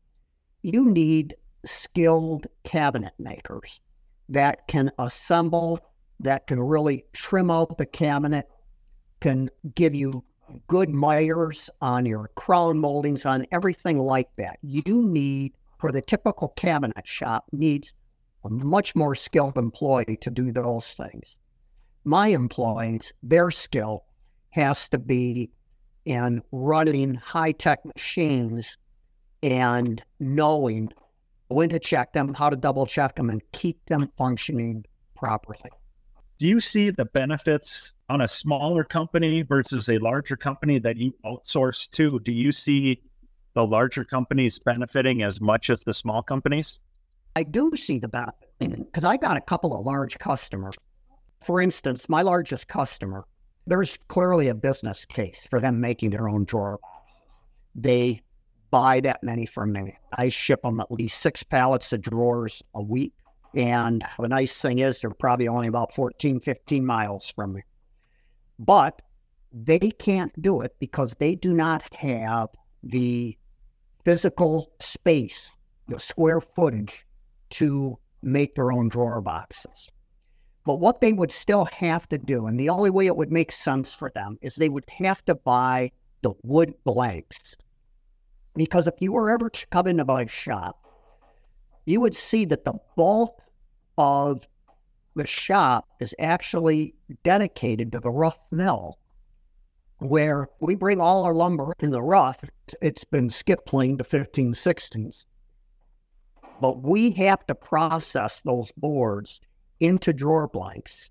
you 0.63 0.85
need 0.85 1.35
skilled 1.65 2.47
cabinet 2.65 3.13
makers 3.19 3.81
that 4.29 4.67
can 4.67 4.91
assemble, 4.99 5.81
that 6.21 6.47
can 6.47 6.61
really 6.61 7.05
trim 7.13 7.51
out 7.51 7.77
the 7.77 7.87
cabinet, 7.87 8.49
can 9.21 9.51
give 9.75 9.95
you 9.95 10.25
good 10.67 10.91
miters 10.91 11.71
on 11.81 12.07
your 12.07 12.31
crown 12.35 12.79
moldings, 12.79 13.25
on 13.25 13.47
everything 13.53 13.99
like 13.99 14.29
that. 14.37 14.59
You 14.63 14.83
need, 14.87 15.53
for 15.79 15.93
the 15.93 16.03
typical 16.03 16.49
cabinet 16.49 17.07
shop, 17.07 17.45
needs 17.53 17.95
a 18.45 18.51
much 18.51 18.95
more 18.95 19.15
skilled 19.15 19.57
employee 19.57 20.19
to 20.21 20.31
do 20.31 20.53
those 20.53 20.87
things. 20.95 21.37
My 22.05 22.29
employees, 22.29 23.13
their 23.23 23.51
skill 23.51 24.05
has 24.51 24.89
to 24.89 24.99
be 24.99 25.51
in 26.05 26.43
running 26.51 27.15
high 27.15 27.53
tech 27.53 27.85
machines 27.85 28.77
and 29.43 30.03
knowing 30.19 30.91
when 31.49 31.69
to 31.69 31.79
check 31.79 32.13
them, 32.13 32.35
how 32.35 32.49
to 32.49 32.57
double 32.57 32.87
check 32.87 33.17
them, 33.17 33.29
and 33.29 33.43
keep 33.53 33.85
them 33.87 34.11
functioning 34.17 34.85
properly. 35.15 35.71
Do 36.41 36.47
you 36.47 36.59
see 36.59 36.89
the 36.89 37.05
benefits 37.05 37.93
on 38.09 38.23
a 38.23 38.27
smaller 38.27 38.83
company 38.83 39.43
versus 39.43 39.91
a 39.91 39.99
larger 39.99 40.39
company 40.39 40.79
that 40.79 40.97
you 40.97 41.13
outsource 41.23 41.91
to? 41.91 42.19
Do 42.21 42.33
you 42.33 42.51
see 42.51 43.03
the 43.53 43.67
larger 43.67 44.07
companies 44.07 44.59
benefiting 44.59 45.23
as 45.23 45.39
much 45.39 45.69
as 45.69 45.85
the 45.85 45.93
small 45.93 46.23
companies? 46.23 46.81
I 47.37 47.43
do 47.43 47.77
see 47.77 47.99
the 47.99 48.09
benefit 48.09 48.49
because 48.59 49.05
I 49.05 49.19
got 49.19 49.37
a 49.37 49.43
couple 49.43 49.79
of 49.79 49.85
large 49.85 50.19
customers. 50.19 50.77
For 51.45 51.61
instance, 51.61 52.09
my 52.09 52.23
largest 52.23 52.69
customer, 52.69 53.27
there's 53.67 53.99
clearly 54.09 54.49
a 54.49 54.55
business 54.55 55.05
case 55.05 55.47
for 55.51 55.61
them 55.61 55.79
making 55.79 56.09
their 56.09 56.27
own 56.27 56.45
drawer. 56.45 56.81
They 57.75 58.23
buy 58.71 59.01
that 59.01 59.23
many 59.23 59.45
from 59.45 59.73
me. 59.73 59.99
I 60.17 60.31
ship 60.31 60.63
them 60.63 60.81
at 60.81 60.91
least 60.91 61.21
six 61.21 61.43
pallets 61.43 61.93
of 61.93 62.01
drawers 62.01 62.63
a 62.75 62.81
week. 62.81 63.13
And 63.55 64.05
the 64.19 64.29
nice 64.29 64.61
thing 64.61 64.79
is, 64.79 65.01
they're 65.01 65.11
probably 65.11 65.49
only 65.49 65.69
about 65.69 65.95
14, 65.95 66.41
15 66.41 66.87
miles 66.87 67.31
from 67.31 67.55
me. 67.55 67.63
But 68.59 69.03
they 69.53 69.79
can't 69.79 70.41
do 70.41 70.61
it 70.61 70.77
because 70.79 71.15
they 71.19 71.35
do 71.35 71.53
not 71.53 71.83
have 71.95 72.49
the 72.83 73.37
physical 74.05 74.73
space, 74.81 75.51
the 75.89 75.99
square 75.99 76.41
footage 76.41 77.05
to 77.51 77.99
make 78.23 78.55
their 78.55 78.71
own 78.71 78.89
drawer 78.89 79.21
boxes. 79.21 79.89
But 80.65 80.79
what 80.79 81.01
they 81.01 81.13
would 81.13 81.33
still 81.33 81.65
have 81.65 82.09
to 82.11 82.19
do, 82.19 82.47
and 82.47 82.61
the 82.61 82.69
only 82.69 82.91
way 82.91 83.07
it 83.07 83.17
would 83.17 83.33
make 83.33 83.51
sense 83.51 83.93
for 83.93 84.11
them, 84.11 84.39
is 84.43 84.55
they 84.55 84.69
would 84.69 84.89
have 84.99 85.25
to 85.25 85.35
buy 85.35 85.91
the 86.23 86.35
wood 86.43 86.75
blanks 86.85 87.57
because 88.55 88.87
if 88.87 88.95
you 89.01 89.13
were 89.13 89.31
ever 89.31 89.49
to 89.49 89.67
come 89.69 89.87
into 89.87 90.05
my 90.05 90.27
shop, 90.27 90.85
you 91.91 92.01
would 92.01 92.15
see 92.15 92.45
that 92.47 92.65
the 92.65 92.75
bulk 92.97 93.43
of 93.99 94.47
the 95.15 95.27
shop 95.27 95.89
is 96.01 96.15
actually 96.19 96.95
dedicated 97.25 97.93
to 97.93 98.01
the 98.01 98.11
rough 98.11 98.39
mill, 98.51 98.99
where 99.99 100.49
we 100.61 100.75
bring 100.75 101.01
all 101.01 101.25
our 101.25 101.35
lumber 101.35 101.73
in 101.81 101.91
the 101.91 102.03
rough. 102.03 102.43
It's 102.81 103.05
been 103.05 103.29
skip 103.29 103.67
planed 103.67 103.99
to 103.99 104.05
1516s. 104.05 105.27
But 106.61 106.83
we 106.83 107.11
have 107.13 107.47
to 107.47 107.55
process 107.55 108.41
those 108.41 108.71
boards 108.77 109.41
into 109.81 110.13
drawer 110.13 110.47
blanks. 110.47 111.11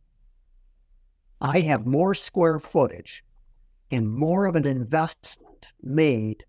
I 1.41 1.59
have 1.61 1.85
more 1.85 2.15
square 2.15 2.59
footage 2.59 3.23
and 3.91 4.11
more 4.11 4.45
of 4.45 4.55
an 4.55 4.67
investment 4.67 5.73
made 5.81 6.45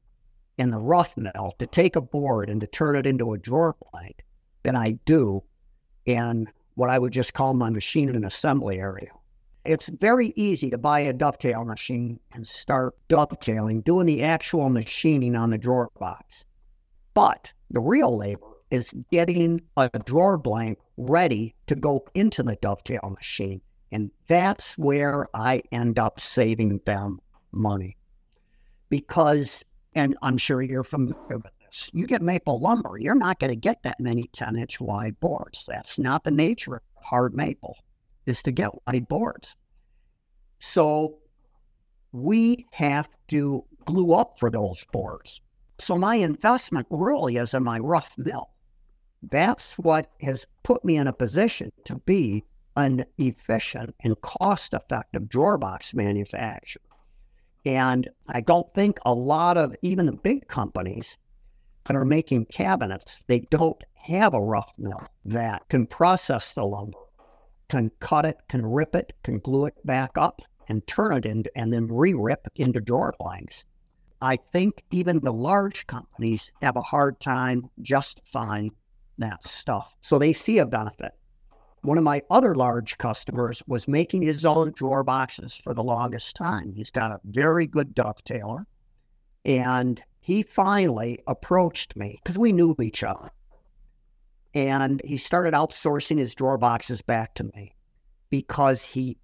in 0.60 0.70
the 0.70 0.78
rough 0.78 1.16
mill 1.16 1.54
to 1.58 1.66
take 1.66 1.96
a 1.96 2.02
board 2.02 2.50
and 2.50 2.60
to 2.60 2.66
turn 2.66 2.94
it 2.94 3.06
into 3.06 3.32
a 3.32 3.38
drawer 3.38 3.74
blank 3.90 4.22
than 4.62 4.76
I 4.76 4.98
do 5.06 5.42
in 6.04 6.48
what 6.74 6.90
I 6.90 6.98
would 6.98 7.14
just 7.14 7.32
call 7.32 7.54
my 7.54 7.70
machine 7.70 8.10
and 8.10 8.26
assembly 8.26 8.78
area. 8.78 9.08
It's 9.64 9.88
very 9.88 10.34
easy 10.36 10.68
to 10.68 10.76
buy 10.76 11.00
a 11.00 11.14
dovetail 11.14 11.64
machine 11.64 12.20
and 12.32 12.46
start 12.46 12.94
dovetailing, 13.08 13.80
doing 13.80 14.04
the 14.04 14.22
actual 14.22 14.68
machining 14.68 15.34
on 15.34 15.48
the 15.48 15.56
drawer 15.56 15.90
box. 15.98 16.44
But 17.14 17.54
the 17.70 17.80
real 17.80 18.14
labor 18.14 18.46
is 18.70 18.94
getting 19.10 19.62
a 19.78 19.88
drawer 20.04 20.36
blank 20.36 20.78
ready 20.98 21.54
to 21.68 21.74
go 21.74 22.04
into 22.14 22.42
the 22.42 22.56
dovetail 22.56 23.14
machine. 23.16 23.62
And 23.92 24.10
that's 24.28 24.76
where 24.76 25.26
I 25.32 25.62
end 25.72 25.98
up 25.98 26.20
saving 26.20 26.82
them 26.84 27.18
money. 27.50 27.96
Because 28.90 29.64
and 29.94 30.16
I'm 30.23 30.38
sure 30.38 30.62
you're 30.62 30.85
familiar 30.85 31.38
with 31.38 31.52
this. 31.66 31.90
You 31.92 32.06
get 32.06 32.23
maple 32.23 32.61
lumber, 32.61 32.99
you're 32.99 33.14
not 33.14 33.38
going 33.38 33.50
to 33.50 33.56
get 33.56 33.82
that 33.82 34.00
many 34.00 34.28
10 34.32 34.56
inch 34.56 34.80
wide 34.80 35.18
boards. 35.20 35.64
That's 35.66 35.99
not 35.99 36.25
the 36.25 36.30
nature 36.30 36.76
of 36.76 36.82
hard 37.02 37.35
maple, 37.35 37.76
is 38.26 38.42
to 38.44 38.52
get 38.52 38.70
wide 38.87 39.09
boards. 39.09 39.56
So 40.59 41.18
we 42.12 42.66
have 42.73 43.09
to 43.28 43.64
glue 43.85 44.12
up 44.12 44.38
for 44.38 44.50
those 44.50 44.85
boards. 44.92 45.40
So 45.78 45.97
my 45.97 46.16
investment 46.16 46.87
really 46.90 47.37
is 47.37 47.54
in 47.54 47.64
my 47.64 47.78
rough 47.78 48.12
mill. 48.18 48.50
That's 49.23 49.78
what 49.78 50.11
has 50.20 50.47
put 50.62 50.85
me 50.85 50.97
in 50.97 51.06
a 51.06 51.12
position 51.12 51.73
to 51.85 51.97
be 51.97 52.44
an 52.76 53.04
efficient 53.18 53.94
and 54.02 54.20
cost 54.20 54.75
effective 54.75 55.28
drawer 55.28 55.59
box 55.59 55.94
manufacturer. 55.94 56.82
And 57.64 58.08
I 58.28 58.40
don't 58.40 58.72
think 58.74 58.98
a 59.04 59.14
lot 59.14 59.56
of 59.56 59.76
even 59.82 60.06
the 60.06 60.12
big 60.12 60.48
companies 60.48 61.18
that 61.86 61.96
are 61.96 62.04
making 62.04 62.46
cabinets, 62.46 63.22
they 63.26 63.40
don't 63.50 63.82
have 63.94 64.32
a 64.34 64.40
rough 64.40 64.72
mill 64.78 65.06
that 65.24 65.68
can 65.68 65.86
process 65.86 66.54
the 66.54 66.64
lumber, 66.64 66.98
can 67.68 67.90
cut 68.00 68.24
it, 68.24 68.38
can 68.48 68.64
rip 68.64 68.94
it, 68.94 69.12
can 69.22 69.38
glue 69.38 69.66
it 69.66 69.74
back 69.84 70.12
up 70.16 70.40
and 70.68 70.86
turn 70.86 71.12
it 71.12 71.26
into 71.26 71.50
and 71.56 71.72
then 71.72 71.86
re-rip 71.88 72.46
into 72.56 72.80
drawer 72.80 73.14
blanks. 73.18 73.64
I 74.22 74.36
think 74.36 74.84
even 74.90 75.20
the 75.20 75.32
large 75.32 75.86
companies 75.86 76.52
have 76.62 76.76
a 76.76 76.82
hard 76.82 77.20
time 77.20 77.70
justifying 77.80 78.70
that 79.18 79.44
stuff. 79.44 79.94
So 80.00 80.18
they 80.18 80.32
see 80.32 80.58
a 80.58 80.66
benefit. 80.66 81.12
One 81.82 81.96
of 81.96 82.04
my 82.04 82.22
other 82.28 82.54
large 82.54 82.99
customers 82.99 83.62
was 83.66 83.88
making 83.88 84.22
his 84.22 84.44
own 84.44 84.72
drawer 84.72 85.02
boxes 85.02 85.60
for 85.62 85.72
the 85.72 85.82
longest 85.82 86.37
time. 86.37 86.75
He's 86.75 86.90
got 86.90 87.12
a 87.12 87.20
very 87.25 87.66
good 87.66 87.94
dovetailer. 87.94 88.66
And 89.44 90.02
he 90.20 90.42
finally 90.42 91.20
approached 91.26 91.96
me 91.96 92.20
because 92.22 92.37
we 92.37 92.52
knew 92.52 92.76
each 92.80 93.02
other. 93.02 93.30
And 94.52 95.00
he 95.04 95.16
started 95.16 95.54
outsourcing 95.54 96.18
his 96.18 96.34
drawer 96.34 96.58
boxes 96.58 97.00
back 97.00 97.34
to 97.37 97.44
me 97.44 97.75
because 98.28 98.84
he 98.84 99.16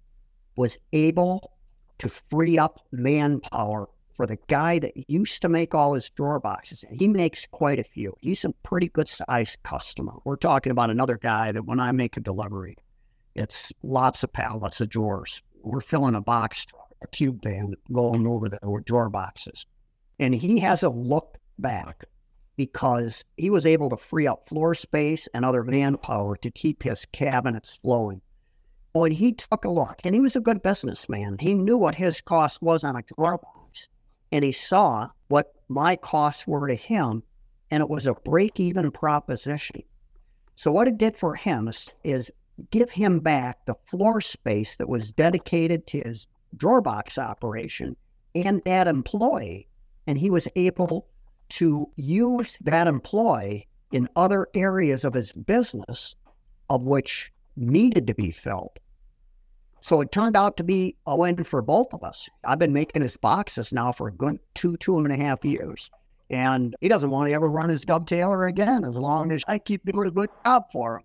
was 0.55 0.79
able 0.91 1.53
to 1.99 2.09
free 2.09 2.57
up 2.57 2.79
manpower 2.91 3.87
for 4.17 4.25
the 4.25 4.39
guy 4.47 4.79
that 4.79 5.09
used 5.09 5.41
to 5.43 5.49
make 5.49 5.73
all 5.73 5.93
his 5.93 6.09
drawer 6.09 6.39
boxes. 6.39 6.83
And 6.83 6.99
he 6.99 7.07
makes 7.07 7.45
quite 7.49 7.79
a 7.79 7.83
few. 7.83 8.13
He's 8.19 8.43
a 8.43 8.51
pretty 8.63 8.89
good 8.89 9.07
sized 9.07 9.61
customer. 9.63 10.13
We're 10.25 10.35
talking 10.35 10.71
about 10.71 10.89
another 10.89 11.17
guy 11.17 11.51
that 11.51 11.65
when 11.65 11.79
I 11.79 11.91
make 11.91 12.17
a 12.17 12.21
delivery, 12.21 12.75
it's 13.35 13.71
lots 13.83 14.23
of 14.23 14.33
pallets 14.33 14.81
of 14.81 14.89
drawers. 14.89 15.41
We're 15.61 15.81
filling 15.81 16.15
a 16.15 16.21
box 16.21 16.65
a 17.01 17.07
cube 17.07 17.41
van 17.43 17.73
going 17.91 18.27
over 18.27 18.49
there 18.49 18.59
with 18.63 18.85
drawer 18.85 19.09
boxes. 19.09 19.65
And 20.19 20.33
he 20.33 20.59
hasn't 20.59 20.95
looked 20.95 21.37
back 21.59 22.05
because 22.55 23.23
he 23.37 23.49
was 23.49 23.65
able 23.65 23.89
to 23.91 23.97
free 23.97 24.25
up 24.25 24.49
floor 24.49 24.73
space 24.73 25.27
and 25.33 25.45
other 25.45 25.63
manpower 25.63 26.35
to 26.37 26.51
keep 26.51 26.83
his 26.83 27.05
cabinets 27.05 27.77
flowing. 27.77 28.21
When 28.93 29.11
he 29.11 29.33
took 29.33 29.63
a 29.63 29.69
look, 29.69 29.99
and 30.03 30.15
he 30.15 30.21
was 30.21 30.35
a 30.35 30.39
good 30.39 30.63
businessman, 30.63 31.37
he 31.39 31.53
knew 31.53 31.77
what 31.77 31.93
his 31.93 32.19
cost 32.19 32.63
was 32.63 32.83
on 32.83 32.95
a 32.95 33.03
drawer 33.03 33.37
and 34.31 34.43
he 34.43 34.51
saw 34.51 35.09
what 35.27 35.53
my 35.67 35.95
costs 35.95 36.47
were 36.47 36.67
to 36.67 36.75
him, 36.75 37.23
and 37.69 37.81
it 37.81 37.89
was 37.89 38.05
a 38.05 38.13
break 38.13 38.59
even 38.59 38.91
proposition. 38.91 39.83
So, 40.55 40.71
what 40.71 40.87
it 40.87 40.97
did 40.97 41.17
for 41.17 41.35
him 41.35 41.67
is, 41.67 41.89
is 42.03 42.31
give 42.71 42.89
him 42.89 43.19
back 43.19 43.65
the 43.65 43.75
floor 43.85 44.21
space 44.21 44.75
that 44.77 44.89
was 44.89 45.11
dedicated 45.11 45.85
to 45.87 45.99
his 45.99 46.27
drawer 46.55 46.81
box 46.81 47.17
operation 47.17 47.95
and 48.33 48.61
that 48.65 48.87
employee. 48.87 49.67
And 50.05 50.17
he 50.17 50.29
was 50.29 50.47
able 50.55 51.07
to 51.49 51.89
use 51.95 52.57
that 52.61 52.87
employee 52.87 53.67
in 53.91 54.09
other 54.15 54.47
areas 54.53 55.03
of 55.03 55.13
his 55.13 55.31
business 55.31 56.15
of 56.69 56.83
which 56.83 57.31
needed 57.55 58.07
to 58.07 58.13
be 58.13 58.31
filled. 58.31 58.79
So 59.87 60.01
it 60.01 60.11
turned 60.11 60.35
out 60.35 60.57
to 60.57 60.65
be 60.65 60.97
a 61.05 61.15
win 61.15 61.41
for 61.45 61.61
both 61.61 61.93
of 61.93 62.03
us. 62.03 62.27
I've 62.43 62.59
been 62.59 62.73
making 62.73 63.03
his 63.03 63.15
boxes 63.15 63.71
now 63.71 63.93
for 63.93 64.09
a 64.09 64.11
good 64.11 64.37
two, 64.53 64.75
two 64.75 64.97
and 64.97 65.09
a 65.09 65.15
half 65.15 65.45
years. 65.45 65.89
And 66.29 66.75
he 66.81 66.89
doesn't 66.89 67.09
want 67.09 67.27
to 67.29 67.33
ever 67.33 67.47
run 67.47 67.69
his 67.69 67.85
dovetailer 67.85 68.49
again 68.49 68.83
as 68.83 68.95
long 68.95 69.31
as 69.31 69.45
I 69.47 69.59
keep 69.59 69.85
doing 69.85 70.09
a 70.09 70.11
good 70.11 70.29
job 70.43 70.65
for 70.73 70.97
him. 70.97 71.03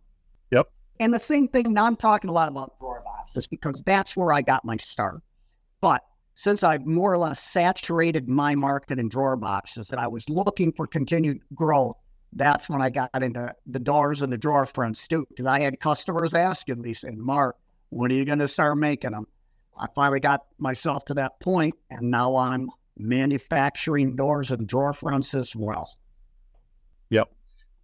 Yep. 0.51 0.69
And 0.99 1.15
the 1.15 1.21
same 1.21 1.47
thing, 1.47 1.73
now 1.73 1.85
I'm 1.85 1.95
talking 1.95 2.29
a 2.29 2.33
lot 2.33 2.49
about 2.49 2.77
drawer 2.81 3.05
boxes 3.05 3.47
because 3.47 3.85
that's 3.87 4.17
where 4.17 4.33
I 4.33 4.43
got 4.43 4.65
my 4.65 4.77
start. 4.79 5.23
But 5.81 6.03
since 6.35 6.65
I've 6.65 6.85
more 6.85 7.13
or 7.13 7.19
less 7.19 7.41
saturated 7.41 8.29
my 8.29 8.57
market 8.57 8.99
in 8.99 9.09
drawer 9.09 9.37
boxes 9.37 9.93
and 9.93 10.01
I 10.01 10.09
was 10.09 10.29
looking 10.29 10.73
for 10.73 10.89
continued 10.89 11.39
growth, 11.55 11.99
that's 12.33 12.69
when 12.69 12.83
I 12.83 12.91
got 12.91 13.11
into 13.15 13.55
the 13.65 13.79
doors 13.79 14.23
and 14.23 14.33
the 14.33 14.39
drawer 14.39 14.67
fronts 14.67 15.07
too. 15.07 15.25
Because 15.29 15.47
I 15.47 15.61
had 15.61 15.79
customers 15.79 16.35
asking 16.35 16.83
me, 16.83 16.95
saying, 16.95 17.25
Mark, 17.25 17.55
when 17.93 18.11
are 18.11 18.15
you 18.15 18.25
going 18.25 18.39
to 18.39 18.49
start 18.49 18.79
making 18.79 19.11
them? 19.11 19.27
I 19.79 19.87
finally 19.95 20.21
got 20.21 20.47
myself 20.59 21.05
to 21.07 21.15
that 21.15 21.39
point, 21.41 21.75
and 21.91 22.11
now 22.11 22.37
I'm 22.37 22.71
manufacturing 22.97 24.17
doors 24.17 24.51
and 24.51 24.67
drawer 24.67 24.95
fronts 24.95 25.35
as 25.35 25.55
well. 25.55 25.91
Yep. 27.11 27.31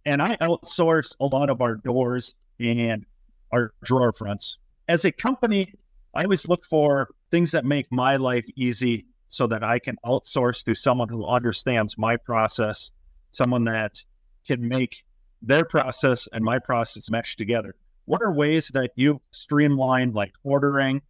And 0.05 0.21
I 0.21 0.35
outsource 0.37 1.15
a 1.19 1.25
lot 1.25 1.51
of 1.51 1.61
our 1.61 1.75
doors 1.75 2.33
and 2.59 3.05
our 3.51 3.73
drawer 3.83 4.11
fronts. 4.11 4.57
As 4.87 5.05
a 5.05 5.11
company, 5.11 5.73
I 6.15 6.23
always 6.23 6.47
look 6.47 6.65
for 6.65 7.09
things 7.29 7.51
that 7.51 7.63
make 7.63 7.91
my 7.91 8.15
life 8.15 8.47
easy 8.55 9.05
so 9.27 9.45
that 9.45 9.63
I 9.63 9.77
can 9.77 9.95
outsource 10.03 10.63
to 10.63 10.73
someone 10.73 11.09
who 11.09 11.23
understands 11.23 11.99
my 11.99 12.17
process, 12.17 12.89
someone 13.31 13.63
that 13.65 14.03
can 14.47 14.67
make 14.67 15.03
their 15.43 15.65
process 15.65 16.27
and 16.33 16.43
my 16.43 16.57
process 16.57 17.11
mesh 17.11 17.35
together. 17.35 17.75
What 18.09 18.23
are 18.23 18.33
ways 18.33 18.69
that 18.69 18.89
you 18.95 19.21
streamline 19.29 20.13
like 20.13 20.33
ordering 20.43 21.03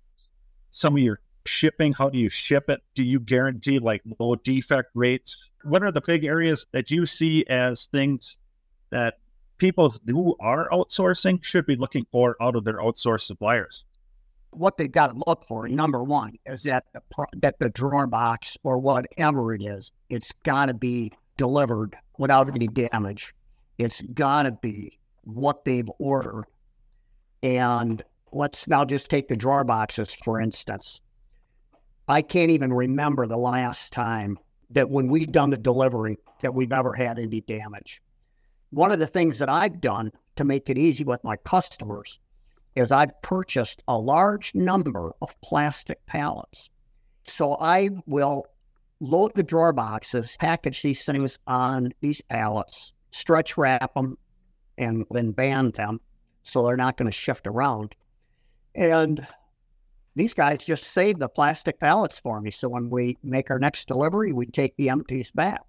some 0.70 0.98
of 0.98 1.02
your 1.02 1.22
shipping? 1.46 1.94
How 1.94 2.10
do 2.10 2.18
you 2.18 2.30
ship 2.30 2.70
it? 2.70 2.82
Do 2.94 3.06
you 3.06 3.22
guarantee 3.22 3.80
like 3.80 4.02
low 4.20 4.36
defect 4.36 4.90
rates? 4.96 5.38
What 5.64 5.82
are 5.82 5.94
the 5.94 6.02
big 6.02 6.26
areas 6.26 6.68
that 6.74 6.92
you 6.92 7.06
see 7.06 7.46
as 7.48 7.86
things 7.86 8.36
that 8.90 9.20
people 9.60 9.96
who 10.08 10.36
are 10.42 10.68
outsourcing 10.72 11.42
should 11.42 11.66
be 11.66 11.78
looking 11.78 12.06
for 12.12 12.36
out 12.42 12.58
of 12.58 12.66
their 12.66 12.80
outsourced 12.80 13.28
suppliers? 13.28 13.86
what 14.52 14.76
they've 14.76 14.92
got 14.92 15.08
to 15.08 15.24
look 15.26 15.48
for, 15.48 15.70
number 15.70 16.04
one, 16.04 16.34
is 16.46 16.64
that 16.64 16.84
the 16.92 17.02
that 17.38 17.60
the 17.60 17.70
drawer 17.70 18.08
box 18.08 18.58
or 18.64 18.78
whatever 18.78 19.54
it 19.54 19.62
is, 19.62 19.94
it's 20.10 20.34
got 20.44 20.66
to 20.66 20.74
be 20.74 21.14
delivered 21.38 21.96
without 22.18 22.50
any 22.50 22.68
damage. 22.68 23.34
It's 23.78 24.02
got 24.02 24.44
to 24.44 24.52
be 24.52 25.00
what 25.24 25.64
they've 25.64 25.90
ordered. 26.00 26.44
And 27.42 28.04
let's 28.32 28.68
now 28.68 28.86
just 28.86 29.10
take 29.10 29.28
the 29.28 29.38
drawer 29.38 29.64
boxes 29.64 30.14
for 30.14 30.40
instance. 30.40 31.02
I 32.08 32.22
can't 32.22 32.52
even 32.52 32.74
remember 32.74 33.28
the 33.28 33.38
last 33.38 33.94
time 33.94 34.40
that 34.72 34.90
when 34.90 35.08
we've 35.08 35.32
done 35.32 35.50
the 35.50 35.58
delivery 35.58 36.18
that 36.42 36.54
we've 36.54 36.72
ever 36.72 36.94
had 36.94 37.20
any 37.20 37.42
damage. 37.42 38.02
One 38.72 38.92
of 38.92 39.00
the 39.00 39.08
things 39.08 39.40
that 39.40 39.50
I've 39.50 39.82
done 39.82 40.12
to 40.36 40.44
make 40.44 40.70
it 40.70 40.78
easy 40.78 41.04
with 41.04 41.24
my 41.24 41.38
customers 41.38 42.20
is 42.76 42.92
I've 42.92 43.20
purchased 43.22 43.82
a 43.88 43.98
large 43.98 44.54
number 44.54 45.12
of 45.22 45.40
plastic 45.42 46.06
pallets. 46.06 46.70
So 47.24 47.56
I 47.60 47.90
will 48.06 48.46
load 49.00 49.34
the 49.36 49.44
drawer 49.44 49.74
boxes, 49.74 50.38
package 50.40 50.82
these 50.82 51.04
things 51.04 51.40
on 51.48 51.94
these 52.02 52.22
pallets, 52.22 52.94
stretch 53.12 53.58
wrap 53.58 53.94
them, 53.96 54.18
and 54.78 55.06
then 55.12 55.32
band 55.32 55.74
them 55.74 56.00
so 56.50 56.66
they're 56.66 56.78
not 56.78 56.98
going 56.98 57.10
to 57.10 57.18
shift 57.18 57.48
around. 57.48 57.96
And 58.76 59.26
these 60.16 60.34
guys 60.34 60.66
just 60.66 60.84
save 60.84 61.20
the 61.20 61.30
plastic 61.30 61.80
pallets 61.80 62.20
for 62.20 62.42
me. 62.42 62.52
So 62.52 62.68
when 62.68 62.90
we 62.90 63.18
make 63.24 63.50
our 63.50 63.60
next 63.60 63.88
delivery, 63.88 64.34
we 64.34 64.48
take 64.48 64.76
the 64.78 64.90
empties 64.90 65.32
back. 65.32 65.62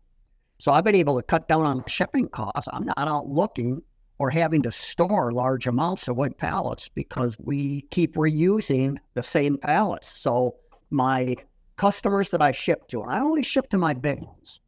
So 0.58 0.72
I've 0.72 0.84
been 0.84 0.94
able 0.94 1.16
to 1.16 1.22
cut 1.22 1.48
down 1.48 1.64
on 1.64 1.84
shipping 1.86 2.28
costs. 2.28 2.68
I'm 2.72 2.84
not 2.84 2.98
out 2.98 3.28
looking 3.28 3.82
or 4.18 4.28
having 4.28 4.62
to 4.62 4.72
store 4.72 5.32
large 5.32 5.66
amounts 5.66 6.06
of 6.08 6.16
wood 6.16 6.36
pallets 6.36 6.88
because 6.88 7.34
we 7.38 7.82
keep 7.90 8.14
reusing 8.16 8.98
the 9.14 9.22
same 9.22 9.56
pallets. 9.56 10.12
So 10.12 10.56
my 10.90 11.36
customers 11.76 12.28
that 12.30 12.42
I 12.42 12.52
ship 12.52 12.86
to, 12.88 13.02
and 13.02 13.10
I 13.10 13.20
only 13.20 13.42
ship 13.42 13.70
to 13.70 13.78
my 13.78 13.94
big 13.94 14.20
ones, 14.20 14.60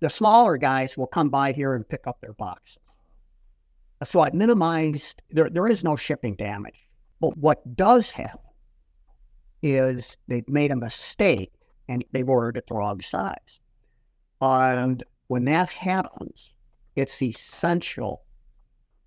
the 0.00 0.10
smaller 0.10 0.56
guys 0.56 0.96
will 0.96 1.06
come 1.06 1.28
by 1.28 1.52
here 1.52 1.74
and 1.74 1.88
pick 1.88 2.06
up 2.08 2.20
their 2.20 2.32
boxes. 2.32 2.78
So 4.04 4.20
I've 4.20 4.34
minimized, 4.34 5.22
there, 5.30 5.48
there 5.48 5.68
is 5.68 5.82
no 5.82 5.96
shipping 5.96 6.34
damage. 6.34 6.88
But 7.20 7.36
what 7.38 7.76
does 7.76 8.10
happen 8.10 8.40
is 9.62 10.16
they've 10.28 10.48
made 10.48 10.70
a 10.70 10.76
mistake 10.76 11.52
and 11.88 12.04
they've 12.12 12.28
ordered 12.28 12.58
it 12.58 12.66
the 12.66 12.74
wrong 12.74 13.00
size. 13.00 13.58
And 14.40 15.02
when 15.28 15.46
that 15.46 15.70
happens, 15.70 16.52
it's 16.94 17.22
essential 17.22 18.22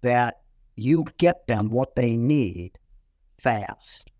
that 0.02 0.41
you 0.75 1.06
get 1.17 1.45
them 1.47 1.69
what 1.69 1.95
they 1.95 2.17
need 2.17 2.80
fast. 3.39 4.12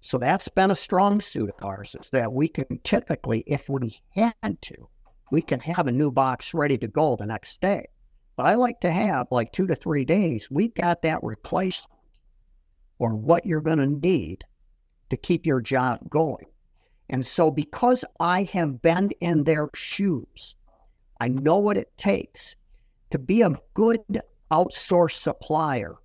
So 0.00 0.18
that's 0.18 0.48
been 0.48 0.70
a 0.70 0.76
strong 0.76 1.20
suit 1.20 1.50
of 1.50 1.64
ours 1.64 1.96
is 2.00 2.10
that 2.10 2.32
we 2.32 2.48
can 2.48 2.80
typically, 2.84 3.44
if 3.46 3.68
we 3.68 4.00
had 4.10 4.60
to, 4.62 4.88
we 5.30 5.42
can 5.42 5.60
have 5.60 5.86
a 5.86 5.92
new 5.92 6.10
box 6.10 6.54
ready 6.54 6.78
to 6.78 6.88
go 6.88 7.16
the 7.16 7.26
next 7.26 7.60
day. 7.60 7.86
But 8.38 8.46
I 8.46 8.54
like 8.54 8.78
to 8.82 8.92
have 8.92 9.26
like 9.32 9.50
two 9.50 9.66
to 9.66 9.74
three 9.74 10.04
days. 10.04 10.48
We've 10.48 10.72
got 10.72 11.02
that 11.02 11.24
replacement 11.24 11.90
or 13.00 13.16
what 13.16 13.44
you're 13.44 13.60
going 13.60 13.78
to 13.78 13.86
need 13.88 14.44
to 15.10 15.16
keep 15.16 15.44
your 15.44 15.60
job 15.60 16.08
going. 16.08 16.46
And 17.08 17.26
so, 17.26 17.50
because 17.50 18.04
I 18.20 18.44
have 18.44 18.80
been 18.80 19.10
in 19.20 19.42
their 19.42 19.70
shoes, 19.74 20.54
I 21.20 21.26
know 21.26 21.58
what 21.58 21.78
it 21.78 21.90
takes 21.98 22.54
to 23.10 23.18
be 23.18 23.42
a 23.42 23.60
good 23.74 24.20
outsourced 24.52 25.16
supplier, 25.16 25.96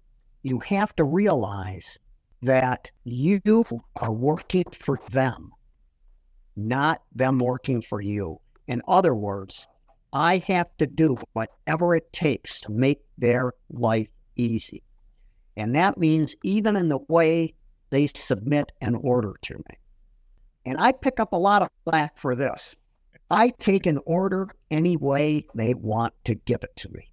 you 0.42 0.58
have 0.62 0.96
to 0.96 1.04
realize 1.04 2.00
that 2.42 2.90
you 3.04 3.64
are 3.98 4.12
working 4.12 4.66
for 4.72 5.00
them, 5.12 5.52
not 6.56 7.04
them 7.14 7.38
working 7.38 7.84
for 7.84 8.02
you. 8.02 8.40
In 8.66 8.82
other 8.88 9.14
words, 9.14 9.68
I 10.14 10.38
have 10.48 10.68
to 10.78 10.86
do 10.86 11.18
whatever 11.34 11.96
it 11.96 12.14
takes 12.14 12.62
to 12.62 12.72
make 12.72 13.02
their 13.18 13.54
life 13.72 14.10
easy. 14.36 14.84
And 15.58 15.76
that 15.76 15.98
means 15.98 16.36
even 16.44 16.76
in 16.76 16.90
the 16.90 17.00
way 17.10 17.56
they 17.90 18.08
submit 18.08 18.72
an 18.80 18.96
order 18.96 19.34
to 19.42 19.56
me. 19.56 19.78
And 20.66 20.78
I 20.80 20.92
pick 20.92 21.20
up 21.20 21.34
a 21.34 21.38
lot 21.38 21.64
of 21.64 21.70
flack 21.84 22.18
for 22.18 22.36
this. 22.36 22.76
I 23.32 23.50
take 23.50 23.88
an 23.88 24.00
order 24.06 24.50
any 24.70 24.98
way 24.98 25.48
they 25.56 25.74
want 25.74 26.14
to 26.26 26.36
give 26.36 26.64
it 26.64 26.76
to 26.78 26.90
me. 26.92 27.12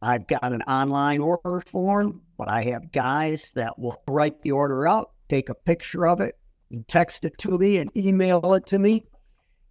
I've 0.00 0.26
got 0.26 0.52
an 0.52 0.62
online 0.62 1.20
order 1.20 1.60
form, 1.60 2.22
but 2.38 2.48
I 2.48 2.62
have 2.64 2.92
guys 2.92 3.52
that 3.54 3.78
will 3.78 4.02
write 4.08 4.42
the 4.42 4.52
order 4.52 4.88
out, 4.88 5.12
take 5.28 5.50
a 5.50 5.54
picture 5.54 6.06
of 6.06 6.20
it, 6.20 6.38
and 6.70 6.86
text 6.88 7.24
it 7.24 7.36
to 7.38 7.58
me 7.58 7.78
and 7.78 7.94
email 7.96 8.54
it 8.54 8.66
to 8.66 8.78
me. 8.78 9.06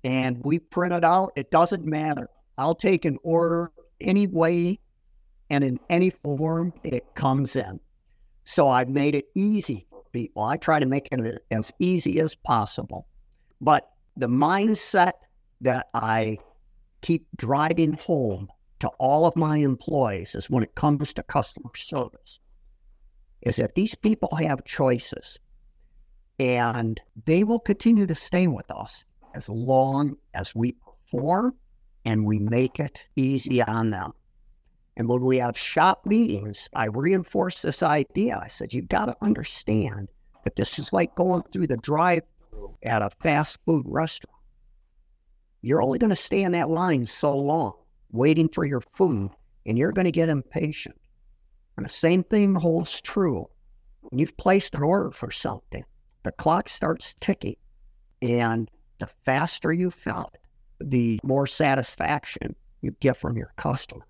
And 0.04 0.44
we 0.44 0.60
print 0.60 0.94
it 0.94 1.04
out. 1.04 1.32
It 1.36 1.50
doesn't 1.50 1.86
matter. 1.86 2.30
I'll 2.58 2.76
take 2.76 3.06
an 3.06 3.18
order 3.24 3.72
any 4.00 4.28
way 4.28 4.80
and 5.50 5.64
in 5.64 5.80
any 5.90 6.10
form 6.10 6.74
it 6.84 7.16
comes 7.16 7.56
in. 7.56 7.80
So 8.46 8.68
I've 8.68 8.90
made 8.90 9.16
it 9.16 9.26
easy 9.36 9.86
for 9.90 10.04
people. 10.12 10.44
I 10.44 10.58
try 10.58 10.80
to 10.80 10.86
make 10.86 11.08
it 11.12 11.44
as 11.52 11.72
easy 11.80 12.20
as 12.20 12.36
possible. 12.36 13.08
But 13.62 13.90
the 14.18 14.28
mindset 14.28 15.14
that 15.62 15.88
I 15.94 16.38
keep 17.02 17.26
driving 17.36 17.94
home 17.94 18.50
to 18.80 18.90
all 19.00 19.26
of 19.26 19.36
my 19.36 19.58
employees 19.58 20.36
is 20.36 20.50
when 20.50 20.64
it 20.64 20.76
comes 20.76 21.14
to 21.14 21.24
customer 21.24 21.72
service 21.76 22.40
is 23.42 23.58
that 23.58 23.76
these 23.76 23.96
people 23.96 24.36
have 24.36 24.66
choices 24.66 25.40
and 26.40 27.00
they 27.26 27.44
will 27.44 27.60
continue 27.60 28.08
to 28.08 28.16
stay 28.16 28.48
with 28.48 28.70
us 28.72 29.06
as 29.36 29.48
long 29.48 30.16
as 30.34 30.56
we 30.56 30.74
perform 31.12 31.54
and 32.06 32.26
we 32.26 32.40
make 32.40 32.80
it 32.80 33.08
easy 33.16 33.62
on 33.62 33.90
them. 33.90 34.14
And 34.96 35.08
when 35.08 35.24
we 35.24 35.38
have 35.38 35.58
shop 35.58 36.06
meetings, 36.06 36.70
I 36.74 36.86
reinforce 36.86 37.62
this 37.62 37.82
idea. 37.82 38.40
I 38.42 38.48
said, 38.48 38.74
you've 38.74 38.90
got 38.90 39.06
to 39.06 39.18
understand 39.22 40.10
that 40.44 40.56
this 40.56 40.78
is 40.78 40.94
like 40.94 41.16
going 41.16 41.44
through 41.52 41.68
the 41.68 41.78
drive 41.78 42.24
through 42.52 42.78
at 42.84 43.02
a 43.02 43.10
fast 43.22 43.58
food 43.66 43.86
restaurant. 43.88 44.38
You're 45.62 45.82
only 45.82 45.98
going 45.98 46.10
to 46.10 46.16
stay 46.16 46.44
in 46.44 46.52
that 46.52 46.70
line 46.70 47.08
so 47.08 47.36
long, 47.36 47.74
waiting 48.12 48.50
for 48.50 48.66
your 48.66 48.82
food, 48.82 49.32
and 49.66 49.78
you're 49.78 49.94
going 49.94 50.06
to 50.06 50.12
get 50.12 50.30
impatient. 50.30 51.00
And 51.78 51.86
the 51.86 51.90
same 51.90 52.24
thing 52.24 52.54
holds 52.54 53.02
true 53.02 53.48
when 54.02 54.20
you've 54.20 54.38
placed 54.38 54.76
an 54.76 54.84
order 54.84 55.10
for 55.10 55.32
something. 55.32 55.86
The 56.24 56.34
clock 56.34 56.70
starts 56.70 57.16
ticking, 57.20 57.56
and 58.22 58.70
the 59.00 59.08
faster 59.26 59.74
you 59.74 59.90
fill 59.90 60.30
it, 60.34 60.42
the 60.80 61.20
more 61.24 61.48
satisfaction 61.48 62.56
you 62.82 62.92
get 63.00 63.18
from 63.18 63.38
your 63.38 63.54
customer. 63.58 64.06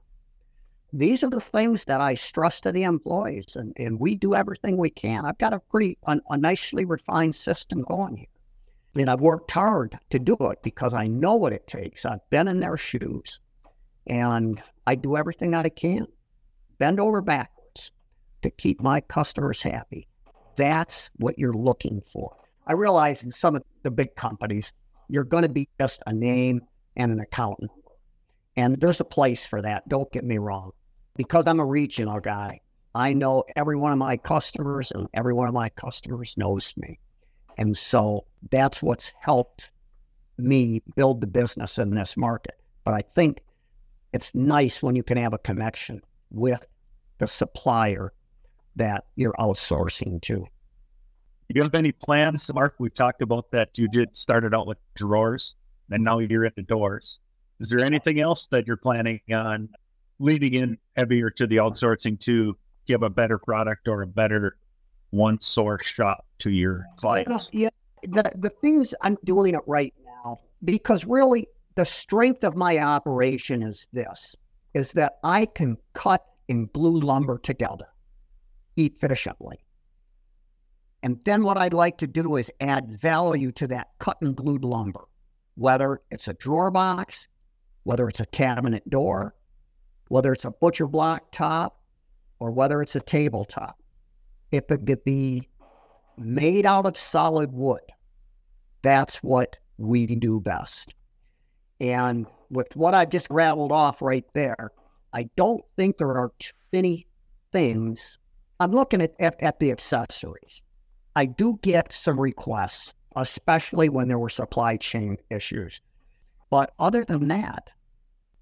These 0.91 1.23
are 1.23 1.30
the 1.30 1.41
things 1.41 1.86
that 1.86 2.02
I 2.02 2.13
stress 2.13 2.62
to 2.62 2.71
the 2.71 2.84
employees, 2.84 3.56
and, 3.56 3.73
and 3.78 3.99
we 3.99 4.15
do 4.15 4.36
everything 4.36 4.78
we 4.78 4.91
can. 4.91 5.26
I've 5.26 5.39
got 5.39 5.54
a 5.54 5.60
pretty 5.60 5.97
a, 6.06 6.19
a 6.30 6.38
nicely 6.38 6.86
refined 6.86 7.36
system 7.36 7.82
going 7.84 8.17
here. 8.17 8.28
And 8.95 9.10
I've 9.10 9.21
worked 9.21 9.49
hard 9.49 9.97
to 10.12 10.19
do 10.19 10.38
it 10.39 10.62
because 10.62 10.93
I 10.93 11.08
know 11.08 11.36
what 11.36 11.54
it 11.54 11.65
takes. 11.65 12.06
I've 12.06 12.30
been 12.30 12.47
in 12.47 12.60
their 12.60 12.78
shoes 12.78 13.39
and 14.06 14.62
I 14.86 14.95
do 14.95 15.17
everything 15.17 15.52
that 15.52 15.65
I 15.65 15.69
can, 15.69 16.06
bend 16.78 16.99
over 16.99 17.21
backwards 17.21 17.91
to 18.43 18.52
keep 18.52 18.82
my 18.82 19.02
customers 19.02 19.63
happy. 19.63 20.08
That's 20.58 21.10
what 21.15 21.39
you're 21.39 21.54
looking 21.54 22.02
for. 22.02 22.36
I 22.67 22.73
realize 22.73 23.23
in 23.23 23.32
some 23.32 23.56
of 23.56 23.63
the 23.82 23.91
big 23.91 24.15
companies, 24.15 24.71
you're 25.13 25.23
going 25.23 25.43
to 25.43 25.49
be 25.49 25.69
just 25.80 26.02
a 26.08 26.12
name 26.12 26.60
and 26.95 27.12
an 27.12 27.19
accountant. 27.19 27.69
And 28.56 28.82
there's 28.82 28.99
a 28.99 29.06
place 29.06 29.45
for 29.45 29.62
that. 29.62 29.88
Don't 29.88 30.12
get 30.12 30.23
me 30.23 30.39
wrong. 30.39 30.71
Because 31.15 31.43
I'm 31.45 31.60
a 31.60 31.65
regional 31.65 32.19
guy, 32.19 32.62
I 32.95 33.13
know 33.13 33.43
every 33.56 33.76
one 33.76 33.91
of 33.91 33.99
my 33.99 34.17
customers, 34.17 34.89
and 34.89 35.08
every 35.13 35.36
one 35.36 35.47
of 35.47 35.54
my 35.54 35.69
customers 35.69 36.34
knows 36.36 36.73
me. 36.78 36.99
And 37.60 37.78
so 37.78 38.26
that's 38.49 38.82
what's 38.82 39.12
helped 39.21 39.71
me 40.39 40.82
build 40.95 41.21
the 41.21 41.28
business 41.28 41.78
in 41.78 41.93
this 41.93 42.17
market. 42.17 42.56
But 42.84 42.95
I 42.95 43.04
think 43.13 43.43
it's 44.13 44.34
nice 44.34 44.82
when 44.82 44.95
you 44.95 45.04
can 45.04 45.17
have 45.17 45.34
a 45.34 45.38
connection 45.38 46.02
with 46.32 46.65
the 47.19 47.28
supplier 47.28 48.13
that 48.78 49.06
you're 49.15 49.34
outsourcing 49.34 50.23
to. 50.23 50.47
Do 51.54 51.60
you 51.60 51.63
have 51.63 51.76
any 51.76 51.92
plans, 51.92 52.52
Mark? 52.52 52.74
We've 52.80 52.94
talked 52.94 53.22
about 53.22 53.52
that. 53.52 53.78
You 53.78 53.88
did 53.88 54.18
started 54.18 54.56
out 54.56 54.66
with 54.66 54.80
drawers, 54.96 55.56
and 55.92 56.04
now 56.04 56.18
you're 56.18 56.46
at 56.46 56.56
the 56.56 56.63
doors. 56.63 57.20
Is 57.60 57.70
there 57.70 57.82
anything 57.82 58.20
else 58.20 58.48
that 58.48 58.66
you're 58.66 58.76
planning 58.76 59.22
on 59.32 59.70
leading 60.18 60.56
in 60.56 60.80
heavier 60.96 61.30
to 61.30 61.46
the 61.46 61.58
outsourcing 61.58 62.20
to 62.22 62.58
give 62.88 63.04
a 63.04 63.10
better 63.10 63.38
product 63.38 63.88
or 63.88 64.02
a 64.02 64.08
better 64.08 64.58
one 65.12 65.39
source 65.42 65.86
shop 65.86 66.26
to 66.39 66.50
your 66.50 66.88
clients? 66.98 67.52
Yeah, 67.54 67.70
the 68.02 68.32
the 68.36 68.50
things 68.50 68.96
I'm 69.02 69.20
doing 69.24 69.54
it 69.54 69.62
right 69.68 69.94
now 70.04 70.39
because 70.66 71.06
really 71.06 71.48
the 71.76 71.86
strength 71.86 72.44
of 72.44 72.56
my 72.56 72.80
operation 72.80 73.62
is 73.62 73.88
this: 73.94 74.36
is 74.74 74.92
that 74.94 75.20
I 75.24 75.46
can 75.46 75.78
cut 75.94 76.26
and 76.50 76.74
glue 76.74 77.00
lumber 77.00 77.38
together 77.38 77.89
efficiently. 78.76 79.62
And 81.04 81.20
then 81.26 81.44
what 81.44 81.58
I'd 81.58 81.74
like 81.74 81.98
to 81.98 82.08
do 82.08 82.38
is 82.38 82.50
add 82.62 83.00
value 83.00 83.52
to 83.54 83.68
that 83.68 83.89
cut 84.00 84.18
and 84.22 84.36
glued 84.36 84.63
lumber, 84.63 85.04
whether 85.56 86.02
it's 86.10 86.30
a 86.30 86.34
drawer 86.34 86.72
box, 86.72 87.28
whether 87.84 88.08
it's 88.08 88.22
a 88.22 88.26
cabinet 88.26 88.89
door, 88.89 89.36
whether 90.08 90.32
it's 90.32 90.46
a 90.46 90.52
butcher 90.52 90.88
block 90.88 91.32
top, 91.34 91.82
or 92.39 92.52
whether 92.52 92.82
it's 92.82 92.96
a 92.96 93.02
tabletop. 93.02 93.78
If 94.52 94.72
it 94.72 94.86
could 94.88 95.04
be 95.04 95.50
made 96.18 96.66
out 96.66 96.86
of 96.86 96.98
solid 96.98 97.52
wood, 97.52 97.82
that's 98.82 99.18
what 99.18 99.58
we 99.78 100.06
do 100.06 100.39
best. 100.39 100.94
And 101.82 102.28
with 102.50 102.74
what 102.78 102.94
I've 102.94 103.10
just 103.10 103.28
rattled 103.30 103.74
off 103.74 104.02
right 104.02 104.26
there, 104.34 104.72
I 105.12 105.30
don't 105.36 105.63
think 105.76 105.98
there 105.98 106.16
are 106.18 106.32
too 106.39 106.52
many 106.72 107.08
things. 107.52 108.18
I'm 108.60 108.72
looking 108.72 109.02
at, 109.02 109.13
at, 109.20 109.42
at 109.44 109.60
the 109.60 109.72
accessories. 109.72 110.62
I 111.15 111.26
do 111.26 111.60
get 111.62 111.93
some 111.93 112.19
requests, 112.19 112.95
especially 113.15 113.89
when 113.89 114.08
there 114.08 114.19
were 114.19 114.30
supply 114.30 114.78
chain 114.78 115.17
issues. 115.30 115.82
But 116.49 116.73
other 116.80 117.06
than 117.06 117.28
that, 117.28 117.71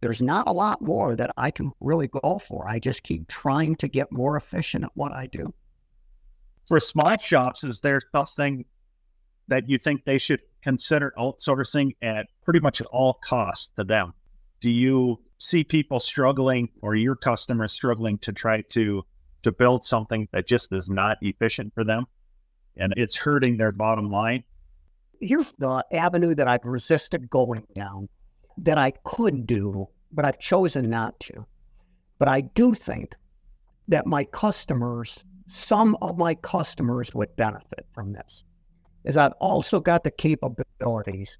there's 0.02 0.22
not 0.22 0.48
a 0.48 0.52
lot 0.52 0.82
more 0.82 1.16
that 1.16 1.32
I 1.38 1.52
can 1.52 1.72
really 1.80 2.08
go 2.08 2.40
for. 2.40 2.68
I 2.68 2.80
just 2.80 3.04
keep 3.04 3.28
trying 3.28 3.76
to 3.78 3.88
get 3.88 4.12
more 4.12 4.36
efficient 4.36 4.84
at 4.84 4.92
what 4.96 5.12
I 5.12 5.28
do. 5.28 5.54
For 6.68 6.80
small 6.80 7.18
shops, 7.18 7.64
is 7.64 7.82
there 7.82 8.02
something 8.14 8.66
that 9.48 9.70
you 9.70 9.78
think 9.78 10.06
they 10.06 10.18
should 10.18 10.42
consider 10.64 11.14
outsourcing 11.18 11.96
at 12.02 12.28
pretty 12.44 12.60
much 12.60 12.82
at 12.82 12.88
all 12.88 13.16
costs 13.24 13.72
to 13.76 13.84
them? 13.84 14.14
Do 14.60 14.72
you 14.72 15.20
see 15.38 15.64
people 15.64 16.00
struggling 16.00 16.70
or 16.82 16.96
your 16.96 17.16
customers 17.16 17.72
struggling 17.72 18.18
to 18.20 18.32
try 18.32 18.62
to 18.72 19.04
to 19.44 19.52
build 19.52 19.84
something 19.84 20.28
that 20.32 20.48
just 20.48 20.72
is 20.72 20.90
not 20.90 21.18
efficient 21.22 21.74
for 21.74 21.84
them? 21.84 22.06
And 22.78 22.94
it's 22.98 23.16
hurting 23.16 23.58
their 23.58 23.72
bottom 23.72 24.10
line. 24.10 24.44
Here's 25.20 25.54
the 25.60 25.86
avenue 25.92 26.34
that 26.36 26.48
I've 26.48 26.66
resisted 26.66 27.30
going 27.30 27.66
down 27.76 28.08
that 28.58 28.78
I 28.78 28.92
could 29.04 29.46
do, 29.46 29.88
but 30.12 30.26
I've 30.26 30.40
chosen 30.40 30.90
not 30.90 31.20
to. 31.22 31.46
But 32.18 32.28
I 32.28 32.42
do 32.42 32.74
think 32.74 33.16
that 33.88 34.06
my 34.06 34.24
customers, 34.24 35.24
some 35.48 35.98
of 36.02 36.18
my 36.18 36.36
customers 36.36 37.14
would 37.14 37.36
benefit 37.36 37.86
from 37.94 38.14
this, 38.14 38.44
is 39.04 39.18
I've 39.18 39.34
also 39.34 39.80
got 39.80 40.04
the 40.04 40.12
capabilities 40.12 41.38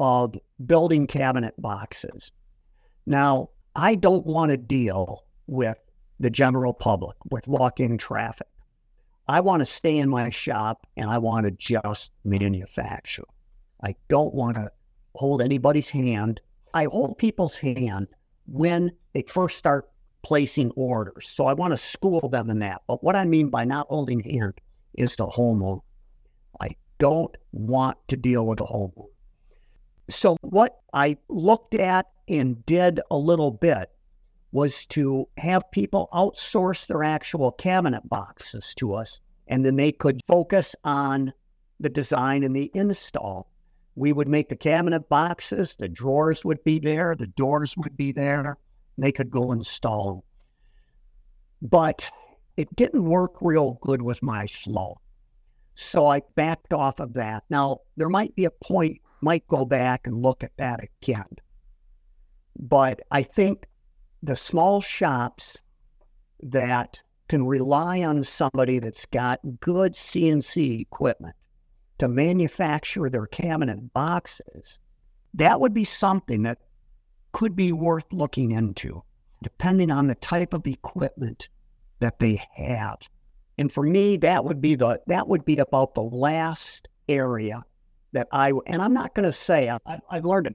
of 0.00 0.34
building 0.66 1.06
cabinet 1.06 1.54
boxes. 1.58 2.32
Now, 3.06 3.50
I 3.76 3.94
don't 3.94 4.26
want 4.26 4.50
to 4.50 4.56
deal 4.56 5.24
with 5.46 5.78
the 6.20 6.30
general 6.30 6.72
public, 6.72 7.16
with 7.30 7.46
walk 7.46 7.80
in 7.80 7.98
traffic. 7.98 8.46
I 9.26 9.40
want 9.40 9.60
to 9.60 9.66
stay 9.66 9.98
in 9.98 10.08
my 10.08 10.30
shop 10.30 10.86
and 10.96 11.10
I 11.10 11.18
want 11.18 11.46
to 11.46 11.50
just 11.50 12.12
manufacture. 12.24 13.24
I 13.82 13.94
don't 14.08 14.34
want 14.34 14.56
to 14.56 14.70
hold 15.14 15.40
anybody's 15.40 15.88
hand. 15.88 16.40
I 16.74 16.84
hold 16.84 17.18
people's 17.18 17.56
hand 17.56 18.08
when 18.46 18.92
they 19.12 19.22
first 19.22 19.56
start 19.56 19.90
placing 20.22 20.70
orders. 20.72 21.28
So 21.28 21.46
I 21.46 21.54
want 21.54 21.72
to 21.72 21.76
school 21.76 22.28
them 22.28 22.50
in 22.50 22.58
that. 22.60 22.82
But 22.86 23.02
what 23.02 23.16
I 23.16 23.24
mean 23.24 23.48
by 23.48 23.64
not 23.64 23.86
holding 23.88 24.20
hand 24.20 24.54
is 24.94 25.16
the 25.16 25.26
homeowner. 25.26 25.80
I 26.60 26.76
don't 26.98 27.34
want 27.52 27.96
to 28.08 28.16
deal 28.16 28.46
with 28.46 28.58
the 28.58 28.64
homeowner. 28.64 29.08
So 30.10 30.36
what 30.42 30.80
I 30.92 31.16
looked 31.28 31.74
at 31.74 32.06
and 32.28 32.64
did 32.66 33.00
a 33.10 33.16
little 33.16 33.50
bit 33.50 33.90
was 34.54 34.86
to 34.86 35.28
have 35.36 35.68
people 35.72 36.08
outsource 36.12 36.86
their 36.86 37.02
actual 37.02 37.50
cabinet 37.50 38.08
boxes 38.08 38.72
to 38.72 38.94
us, 38.94 39.18
and 39.48 39.66
then 39.66 39.74
they 39.74 39.90
could 39.90 40.20
focus 40.28 40.76
on 40.84 41.32
the 41.80 41.88
design 41.88 42.44
and 42.44 42.54
the 42.54 42.70
install. 42.72 43.50
We 43.96 44.12
would 44.12 44.28
make 44.28 44.48
the 44.48 44.56
cabinet 44.56 45.08
boxes, 45.08 45.74
the 45.74 45.88
drawers 45.88 46.44
would 46.44 46.62
be 46.62 46.78
there, 46.78 47.16
the 47.16 47.26
doors 47.26 47.76
would 47.76 47.96
be 47.96 48.12
there. 48.12 48.56
They 48.96 49.10
could 49.10 49.28
go 49.28 49.50
install. 49.50 50.24
But 51.60 52.08
it 52.56 52.76
didn't 52.76 53.04
work 53.04 53.34
real 53.40 53.78
good 53.80 54.02
with 54.02 54.22
my 54.22 54.46
flow. 54.46 55.00
So 55.74 56.06
I 56.06 56.22
backed 56.36 56.72
off 56.72 57.00
of 57.00 57.14
that. 57.14 57.42
Now, 57.50 57.78
there 57.96 58.08
might 58.08 58.36
be 58.36 58.44
a 58.44 58.52
point, 58.52 59.00
might 59.20 59.48
go 59.48 59.64
back 59.64 60.06
and 60.06 60.22
look 60.22 60.44
at 60.44 60.56
that 60.58 60.78
again. 61.02 61.38
But 62.56 63.00
I 63.10 63.24
think 63.24 63.66
the 64.24 64.36
small 64.36 64.80
shops 64.80 65.58
that 66.42 67.00
can 67.28 67.46
rely 67.46 68.02
on 68.02 68.24
somebody 68.24 68.78
that's 68.78 69.06
got 69.06 69.60
good 69.60 69.92
CNC 69.92 70.80
equipment 70.80 71.36
to 71.98 72.08
manufacture 72.08 73.08
their 73.10 73.26
cabinet 73.26 73.92
boxes, 73.92 74.78
that 75.34 75.60
would 75.60 75.74
be 75.74 75.84
something 75.84 76.42
that 76.42 76.58
could 77.32 77.54
be 77.54 77.72
worth 77.72 78.12
looking 78.12 78.52
into, 78.52 79.02
depending 79.42 79.90
on 79.90 80.06
the 80.06 80.14
type 80.14 80.54
of 80.54 80.66
equipment 80.66 81.48
that 82.00 82.18
they 82.18 82.42
have. 82.54 82.98
And 83.58 83.70
for 83.70 83.82
me, 83.82 84.16
that 84.18 84.44
would 84.44 84.60
be 84.60 84.74
the 84.74 85.00
that 85.06 85.28
would 85.28 85.44
be 85.44 85.58
about 85.58 85.94
the 85.94 86.02
last 86.02 86.88
area 87.08 87.64
that 88.12 88.28
I 88.32 88.52
and 88.66 88.80
I'm 88.80 88.94
not 88.94 89.14
going 89.14 89.26
to 89.26 89.32
say 89.32 89.68
I, 89.68 90.00
I've 90.10 90.24
learned 90.24 90.54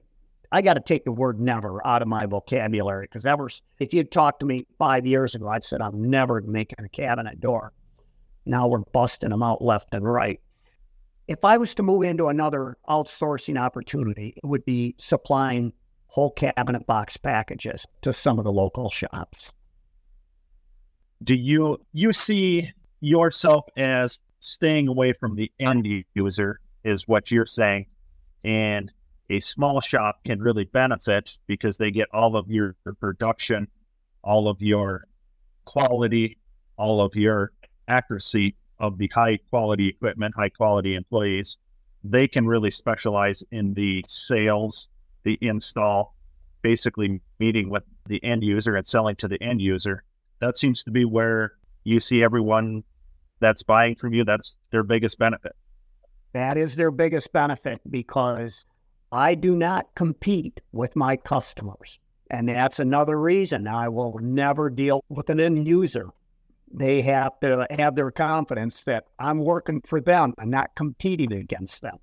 I 0.52 0.62
got 0.62 0.74
to 0.74 0.80
take 0.80 1.04
the 1.04 1.12
word 1.12 1.40
never 1.40 1.84
out 1.86 2.02
of 2.02 2.08
my 2.08 2.26
vocabulary 2.26 3.04
because 3.04 3.24
ever 3.24 3.48
if 3.78 3.94
you'd 3.94 4.10
talked 4.10 4.40
to 4.40 4.46
me 4.46 4.66
five 4.78 5.06
years 5.06 5.34
ago, 5.34 5.48
I'd 5.48 5.62
said 5.62 5.80
I'm 5.80 6.10
never 6.10 6.40
making 6.40 6.84
a 6.84 6.88
cabinet 6.88 7.40
door. 7.40 7.72
Now 8.46 8.66
we're 8.66 8.78
busting 8.78 9.30
them 9.30 9.42
out 9.42 9.62
left 9.62 9.94
and 9.94 10.04
right. 10.04 10.40
If 11.28 11.44
I 11.44 11.56
was 11.56 11.74
to 11.76 11.84
move 11.84 12.02
into 12.02 12.26
another 12.26 12.76
outsourcing 12.88 13.60
opportunity, 13.60 14.34
it 14.36 14.44
would 14.44 14.64
be 14.64 14.96
supplying 14.98 15.72
whole 16.08 16.32
cabinet 16.32 16.84
box 16.86 17.16
packages 17.16 17.86
to 18.02 18.12
some 18.12 18.38
of 18.38 18.44
the 18.44 18.52
local 18.52 18.90
shops. 18.90 19.52
Do 21.22 21.36
you 21.36 21.78
you 21.92 22.12
see 22.12 22.72
yourself 23.00 23.66
as 23.76 24.18
staying 24.40 24.88
away 24.88 25.12
from 25.12 25.36
the 25.36 25.52
end 25.60 25.86
user 26.14 26.58
is 26.82 27.06
what 27.06 27.30
you're 27.30 27.46
saying 27.46 27.86
and 28.44 28.90
a 29.30 29.40
small 29.40 29.80
shop 29.80 30.20
can 30.26 30.40
really 30.40 30.64
benefit 30.64 31.38
because 31.46 31.76
they 31.76 31.90
get 31.90 32.08
all 32.12 32.36
of 32.36 32.50
your 32.50 32.74
production, 33.00 33.68
all 34.22 34.48
of 34.48 34.60
your 34.60 35.04
quality, 35.64 36.36
all 36.76 37.00
of 37.00 37.14
your 37.14 37.52
accuracy 37.86 38.56
of 38.80 38.98
the 38.98 39.08
high 39.14 39.38
quality 39.50 39.88
equipment, 39.88 40.34
high 40.36 40.48
quality 40.48 40.96
employees. 40.96 41.58
They 42.02 42.26
can 42.26 42.46
really 42.46 42.70
specialize 42.70 43.44
in 43.52 43.74
the 43.74 44.04
sales, 44.08 44.88
the 45.22 45.38
install, 45.40 46.16
basically 46.62 47.20
meeting 47.38 47.70
with 47.70 47.84
the 48.06 48.22
end 48.24 48.42
user 48.42 48.74
and 48.74 48.86
selling 48.86 49.14
to 49.16 49.28
the 49.28 49.40
end 49.40 49.60
user. 49.60 50.02
That 50.40 50.58
seems 50.58 50.82
to 50.84 50.90
be 50.90 51.04
where 51.04 51.52
you 51.84 52.00
see 52.00 52.22
everyone 52.22 52.82
that's 53.38 53.62
buying 53.62 53.94
from 53.94 54.12
you, 54.12 54.24
that's 54.24 54.58
their 54.70 54.82
biggest 54.82 55.18
benefit. 55.18 55.52
That 56.32 56.56
is 56.56 56.74
their 56.76 56.90
biggest 56.90 57.32
benefit 57.32 57.80
because 57.90 58.64
I 59.12 59.34
do 59.34 59.56
not 59.56 59.94
compete 59.94 60.60
with 60.72 60.94
my 60.94 61.16
customers. 61.16 61.98
And 62.30 62.48
that's 62.48 62.78
another 62.78 63.18
reason 63.18 63.66
I 63.66 63.88
will 63.88 64.16
never 64.20 64.70
deal 64.70 65.04
with 65.08 65.30
an 65.30 65.40
end 65.40 65.66
user. 65.66 66.10
They 66.72 67.02
have 67.02 67.40
to 67.40 67.66
have 67.70 67.96
their 67.96 68.12
confidence 68.12 68.84
that 68.84 69.06
I'm 69.18 69.38
working 69.38 69.80
for 69.84 70.00
them 70.00 70.34
and 70.38 70.50
not 70.50 70.76
competing 70.76 71.32
against 71.32 71.82
them. 71.82 71.96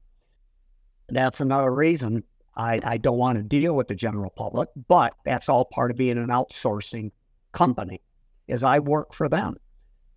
That's 1.07 1.39
another 1.39 1.73
reason 1.73 2.23
I, 2.57 2.81
I 2.83 2.97
don't 2.97 3.17
want 3.17 3.37
to 3.37 3.43
deal 3.43 3.75
with 3.75 3.87
the 3.87 3.95
general 3.95 4.31
public, 4.31 4.67
but 4.89 5.13
that's 5.23 5.47
all 5.47 5.63
part 5.63 5.91
of 5.91 5.97
being 5.97 6.17
an 6.17 6.27
outsourcing 6.27 7.11
company 7.53 8.01
is 8.49 8.63
I 8.63 8.79
work 8.79 9.13
for 9.13 9.29
them 9.29 9.55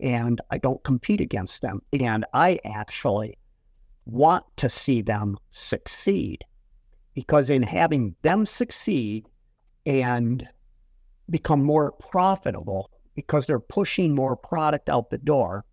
and 0.00 0.40
I 0.50 0.58
don't 0.58 0.82
compete 0.82 1.20
against 1.20 1.62
them. 1.62 1.82
And 2.00 2.24
I 2.34 2.58
actually 2.64 3.38
want 4.06 4.44
to 4.56 4.68
see 4.68 5.02
them 5.02 5.36
succeed 5.52 6.44
because 7.14 7.50
in 7.50 7.62
having 7.62 8.14
them 8.22 8.46
succeed 8.46 9.26
and 9.86 10.48
become 11.28 11.62
more 11.62 11.92
profitable 11.92 12.90
because 13.14 13.46
they're 13.46 13.60
pushing 13.60 14.14
more 14.14 14.36
product 14.36 14.88
out 14.88 15.10
the 15.10 15.18
door, 15.18 15.64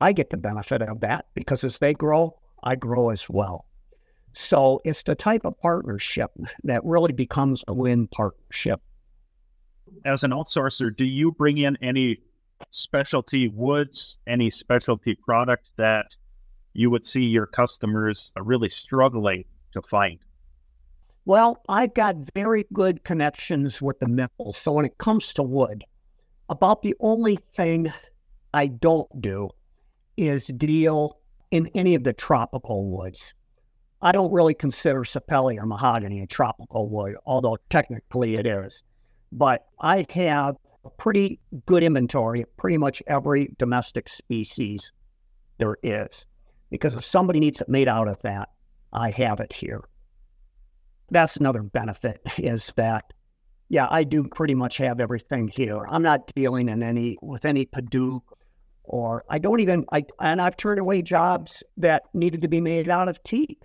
I 0.00 0.12
get 0.12 0.30
the 0.30 0.36
benefit 0.36 0.82
of 0.82 1.00
that 1.00 1.26
because 1.34 1.64
as 1.64 1.78
they 1.78 1.94
grow, 1.94 2.38
I 2.62 2.76
grow 2.76 3.10
as 3.10 3.28
well. 3.28 3.66
So 4.32 4.80
it's 4.84 5.02
the 5.04 5.14
type 5.14 5.44
of 5.44 5.58
partnership 5.60 6.30
that 6.64 6.84
really 6.84 7.12
becomes 7.12 7.62
a 7.68 7.74
win 7.74 8.08
partnership. 8.08 8.80
As 10.04 10.24
an 10.24 10.32
outsourcer, 10.32 10.94
do 10.94 11.04
you 11.04 11.30
bring 11.30 11.58
in 11.58 11.78
any 11.80 12.18
specialty 12.70 13.48
woods, 13.48 14.18
any 14.26 14.50
specialty 14.50 15.14
product 15.14 15.70
that 15.76 16.16
you 16.72 16.90
would 16.90 17.06
see 17.06 17.22
your 17.22 17.46
customers 17.46 18.32
really 18.36 18.68
struggling 18.68 19.44
to 19.74 19.82
find? 19.82 20.18
Well, 21.26 21.62
I've 21.68 21.94
got 21.94 22.16
very 22.34 22.66
good 22.72 23.04
connections 23.04 23.80
with 23.80 23.98
the 24.00 24.08
mills. 24.08 24.56
So 24.56 24.72
when 24.72 24.84
it 24.84 24.98
comes 24.98 25.32
to 25.34 25.42
wood, 25.42 25.84
about 26.48 26.82
the 26.82 26.94
only 27.00 27.38
thing 27.56 27.92
I 28.52 28.66
don't 28.66 29.08
do 29.20 29.50
is 30.16 30.46
deal 30.46 31.18
in 31.50 31.68
any 31.74 31.94
of 31.94 32.04
the 32.04 32.12
tropical 32.12 32.90
woods. 32.90 33.32
I 34.02 34.12
don't 34.12 34.32
really 34.32 34.54
consider 34.54 35.00
sapelli 35.00 35.58
or 35.58 35.64
mahogany 35.64 36.20
a 36.20 36.26
tropical 36.26 36.90
wood, 36.90 37.16
although 37.24 37.56
technically 37.70 38.34
it 38.34 38.46
is. 38.46 38.82
But 39.32 39.64
I 39.80 40.04
have 40.10 40.56
a 40.84 40.90
pretty 40.90 41.40
good 41.64 41.82
inventory 41.82 42.42
of 42.42 42.56
pretty 42.58 42.76
much 42.76 43.02
every 43.06 43.54
domestic 43.58 44.08
species 44.08 44.92
there 45.58 45.78
is. 45.82 46.26
Because 46.70 46.96
if 46.96 47.04
somebody 47.04 47.40
needs 47.40 47.60
it 47.60 47.68
made 47.68 47.88
out 47.88 48.08
of 48.08 48.20
that, 48.22 48.50
I 48.94 49.10
have 49.10 49.40
it 49.40 49.52
here. 49.52 49.82
That's 51.10 51.36
another 51.36 51.62
benefit 51.62 52.20
is 52.38 52.72
that, 52.76 53.12
yeah, 53.68 53.88
I 53.90 54.04
do 54.04 54.24
pretty 54.24 54.54
much 54.54 54.76
have 54.78 55.00
everything 55.00 55.48
here. 55.48 55.84
I'm 55.88 56.02
not 56.02 56.32
dealing 56.34 56.68
in 56.68 56.82
any 56.82 57.18
with 57.20 57.44
any 57.44 57.66
Padauk 57.66 58.22
or 58.84 59.24
I 59.28 59.38
don't 59.38 59.60
even 59.60 59.84
I 59.92 60.04
and 60.20 60.40
I've 60.40 60.56
turned 60.56 60.78
away 60.78 61.02
jobs 61.02 61.62
that 61.78 62.02
needed 62.12 62.42
to 62.42 62.48
be 62.48 62.60
made 62.60 62.88
out 62.88 63.08
of 63.08 63.22
teak. 63.22 63.62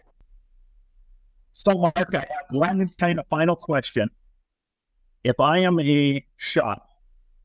So 1.51 1.73
Mark, 1.73 1.93
I 2.15 2.19
have 2.19 2.27
one 2.51 2.89
kind 2.97 3.19
of 3.19 3.27
final 3.29 3.55
question. 3.55 4.09
If 5.23 5.39
I 5.39 5.59
am 5.59 5.79
a 5.79 6.25
shop 6.37 6.87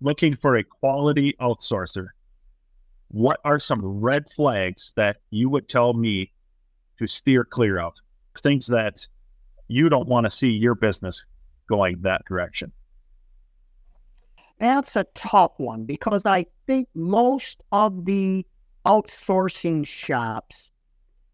looking 0.00 0.36
for 0.36 0.56
a 0.56 0.62
quality 0.62 1.34
outsourcer, 1.40 2.08
what 3.08 3.40
are 3.44 3.58
some 3.58 3.84
red 3.84 4.30
flags 4.30 4.92
that 4.96 5.16
you 5.30 5.48
would 5.48 5.68
tell 5.68 5.94
me 5.94 6.30
to 6.98 7.06
steer 7.06 7.44
clear 7.44 7.78
of? 7.78 7.94
Things 8.42 8.66
that 8.66 9.06
you 9.68 9.88
don't 9.88 10.08
want 10.08 10.24
to 10.24 10.30
see 10.30 10.50
your 10.50 10.74
business 10.74 11.24
going 11.68 12.00
that 12.02 12.24
direction. 12.26 12.72
That's 14.58 14.96
a 14.96 15.04
tough 15.14 15.52
one 15.58 15.84
because 15.84 16.24
I 16.24 16.46
think 16.66 16.88
most 16.94 17.62
of 17.72 18.04
the 18.04 18.46
outsourcing 18.86 19.86
shops 19.86 20.70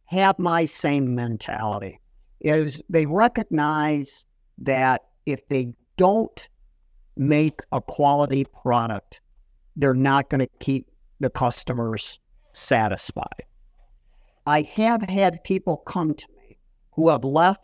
have 0.07 0.39
my 0.39 0.65
same 0.65 1.15
mentality 1.15 2.01
is 2.41 2.83
they 2.89 3.07
recognize 3.07 4.25
that 4.59 5.03
if 5.27 5.47
they 5.49 5.75
don't 5.97 6.49
make 7.17 7.61
a 7.73 7.81
quality 7.81 8.45
product, 8.45 9.21
they're 9.77 9.95
not 9.95 10.31
going 10.31 10.41
to 10.41 10.49
keep 10.59 10.91
the 11.21 11.31
customers 11.31 12.19
satisfied. 12.53 13.45
I 14.47 14.63
have 14.63 15.03
had 15.03 15.45
people 15.45 15.79
come 15.79 16.15
to 16.15 16.27
me 16.39 16.59
who 16.93 17.09
have 17.09 17.25
left 17.25 17.63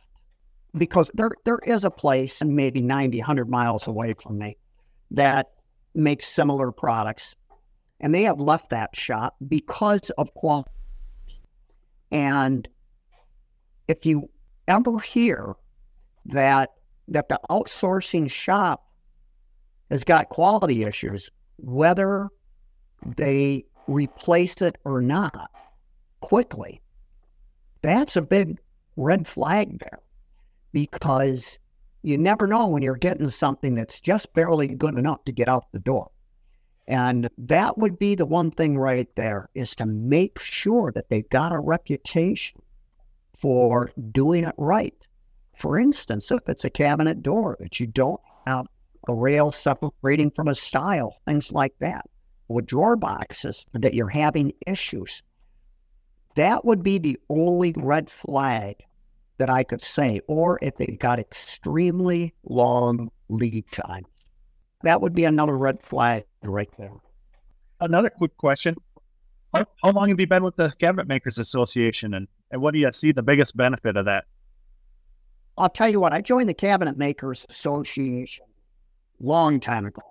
because 0.76 1.10
there 1.14 1.30
there 1.44 1.60
is 1.64 1.84
a 1.84 1.90
place 1.90 2.42
maybe 2.42 2.80
90, 2.80 3.18
100 3.18 3.48
miles 3.48 3.86
away 3.86 4.14
from 4.14 4.38
me 4.38 4.56
that 5.10 5.48
makes 5.94 6.26
similar 6.26 6.70
products. 6.70 7.34
And 8.00 8.14
they 8.14 8.24
have 8.24 8.40
left 8.40 8.70
that 8.70 8.94
shop 8.94 9.36
because 9.48 10.10
of 10.10 10.32
quality. 10.34 10.70
And 12.10 12.68
if 13.88 14.04
you 14.04 14.28
ever 14.68 14.98
hear 14.98 15.54
that 16.26 16.70
that 17.08 17.28
the 17.28 17.40
outsourcing 17.50 18.30
shop 18.30 18.84
has 19.90 20.04
got 20.04 20.28
quality 20.28 20.82
issues, 20.82 21.30
whether 21.56 22.28
they 23.16 23.64
replace 23.86 24.60
it 24.60 24.76
or 24.84 25.00
not 25.00 25.50
quickly, 26.26 26.82
that's 27.82 28.16
a 28.16 28.20
big 28.20 28.58
red 28.96 29.28
flag 29.28 29.78
there 29.78 30.00
because 30.72 31.60
you 32.02 32.18
never 32.18 32.48
know 32.48 32.66
when 32.66 32.82
you're 32.82 32.96
getting 32.96 33.30
something 33.30 33.76
that's 33.76 34.00
just 34.00 34.34
barely 34.34 34.66
good 34.66 34.98
enough 34.98 35.24
to 35.24 35.30
get 35.30 35.46
out 35.46 35.70
the 35.70 35.78
door. 35.78 36.10
And 36.88 37.30
that 37.38 37.78
would 37.78 37.96
be 37.96 38.16
the 38.16 38.26
one 38.26 38.50
thing 38.50 38.76
right 38.76 39.08
there 39.14 39.50
is 39.54 39.76
to 39.76 39.86
make 39.86 40.40
sure 40.40 40.90
that 40.96 41.08
they've 41.10 41.30
got 41.30 41.52
a 41.52 41.60
reputation 41.60 42.60
for 43.38 43.92
doing 44.10 44.42
it 44.42 44.54
right. 44.58 44.96
For 45.54 45.78
instance, 45.78 46.32
if 46.32 46.48
it's 46.48 46.64
a 46.64 46.70
cabinet 46.70 47.22
door 47.22 47.56
that 47.60 47.78
you 47.78 47.86
don't 47.86 48.20
have 48.48 48.66
a 49.06 49.14
rail 49.14 49.52
separating 49.52 50.32
from 50.32 50.48
a 50.48 50.56
stile, 50.56 51.20
things 51.24 51.52
like 51.52 51.74
that, 51.78 52.10
with 52.48 52.66
drawer 52.66 52.96
boxes 52.96 53.64
that 53.74 53.94
you're 53.94 54.08
having 54.08 54.52
issues, 54.66 55.22
that 56.36 56.64
would 56.64 56.82
be 56.82 56.98
the 56.98 57.18
only 57.28 57.74
red 57.76 58.10
flag 58.10 58.76
that 59.38 59.50
I 59.50 59.64
could 59.64 59.80
say, 59.80 60.20
or 60.28 60.58
if 60.62 60.76
they've 60.76 60.98
got 60.98 61.18
extremely 61.18 62.34
long 62.44 63.10
lead 63.28 63.64
time. 63.70 64.06
That 64.82 65.00
would 65.00 65.14
be 65.14 65.24
another 65.24 65.56
red 65.56 65.82
flag 65.82 66.24
right 66.42 66.70
there. 66.78 66.92
Another 67.80 68.10
quick 68.10 68.36
question. 68.36 68.76
How, 69.52 69.66
how 69.82 69.90
long 69.92 70.08
have 70.08 70.20
you 70.20 70.26
been 70.26 70.42
with 70.42 70.56
the 70.56 70.72
Cabinet 70.80 71.08
Makers 71.08 71.38
Association 71.38 72.14
and, 72.14 72.28
and 72.50 72.62
what 72.62 72.72
do 72.72 72.80
you 72.80 72.90
see 72.92 73.12
the 73.12 73.22
biggest 73.22 73.56
benefit 73.56 73.96
of 73.96 74.04
that? 74.06 74.24
I'll 75.58 75.70
tell 75.70 75.88
you 75.88 76.00
what, 76.00 76.12
I 76.12 76.20
joined 76.20 76.48
the 76.48 76.54
Cabinet 76.54 76.98
Makers 76.98 77.46
Association 77.48 78.44
long 79.20 79.60
time 79.60 79.86
ago. 79.86 80.02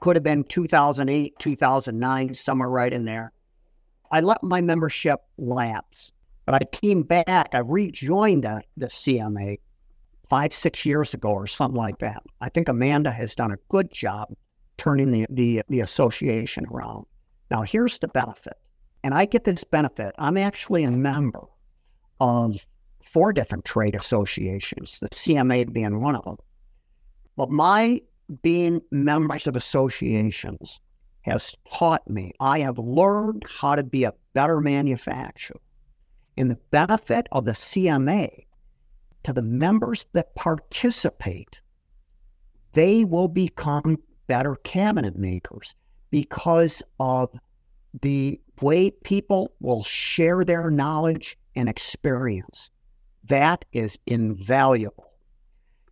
Could 0.00 0.16
have 0.16 0.22
been 0.22 0.44
2008, 0.44 1.38
2009, 1.38 2.34
somewhere 2.34 2.68
right 2.68 2.92
in 2.92 3.04
there. 3.04 3.32
I 4.10 4.20
let 4.20 4.42
my 4.42 4.60
membership 4.60 5.20
lapse 5.38 6.12
but 6.50 6.62
I 6.62 6.64
came 6.64 7.04
back, 7.04 7.50
I 7.52 7.58
rejoined 7.58 8.42
the, 8.42 8.62
the 8.76 8.86
CMA 8.86 9.60
five, 10.28 10.52
six 10.52 10.84
years 10.84 11.14
ago 11.14 11.28
or 11.28 11.46
something 11.46 11.76
like 11.76 11.98
that. 11.98 12.24
I 12.40 12.48
think 12.48 12.68
Amanda 12.68 13.12
has 13.12 13.36
done 13.36 13.52
a 13.52 13.56
good 13.68 13.92
job 13.92 14.34
turning 14.76 15.12
the, 15.12 15.26
the, 15.30 15.62
the 15.68 15.78
association 15.78 16.66
around. 16.72 17.06
Now, 17.52 17.62
here's 17.62 18.00
the 18.00 18.08
benefit. 18.08 18.54
And 19.04 19.14
I 19.14 19.26
get 19.26 19.44
this 19.44 19.62
benefit. 19.62 20.12
I'm 20.18 20.36
actually 20.36 20.82
a 20.82 20.90
member 20.90 21.44
of 22.18 22.66
four 23.00 23.32
different 23.32 23.64
trade 23.64 23.94
associations, 23.94 24.98
the 24.98 25.08
CMA 25.10 25.72
being 25.72 26.00
one 26.00 26.16
of 26.16 26.24
them. 26.24 26.36
But 27.36 27.50
my 27.50 28.02
being 28.42 28.82
members 28.90 29.46
of 29.46 29.54
associations 29.54 30.80
has 31.22 31.56
taught 31.72 32.08
me, 32.08 32.32
I 32.40 32.60
have 32.60 32.78
learned 32.78 33.44
how 33.60 33.74
to 33.74 33.82
be 33.82 34.04
a 34.04 34.14
better 34.32 34.60
manufacturer. 34.60 35.60
And 36.36 36.50
the 36.50 36.58
benefit 36.70 37.26
of 37.32 37.44
the 37.44 37.52
CMA 37.52 38.46
to 39.24 39.32
the 39.32 39.42
members 39.42 40.06
that 40.12 40.34
participate, 40.34 41.60
they 42.72 43.04
will 43.04 43.28
become 43.28 43.98
better 44.26 44.54
cabinet 44.56 45.16
makers 45.16 45.74
because 46.10 46.82
of 46.98 47.38
the 48.00 48.40
way 48.60 48.90
people 48.90 49.52
will 49.60 49.82
share 49.82 50.44
their 50.44 50.70
knowledge 50.70 51.36
and 51.54 51.68
experience. 51.68 52.70
That 53.24 53.64
is 53.72 53.98
invaluable. 54.06 55.12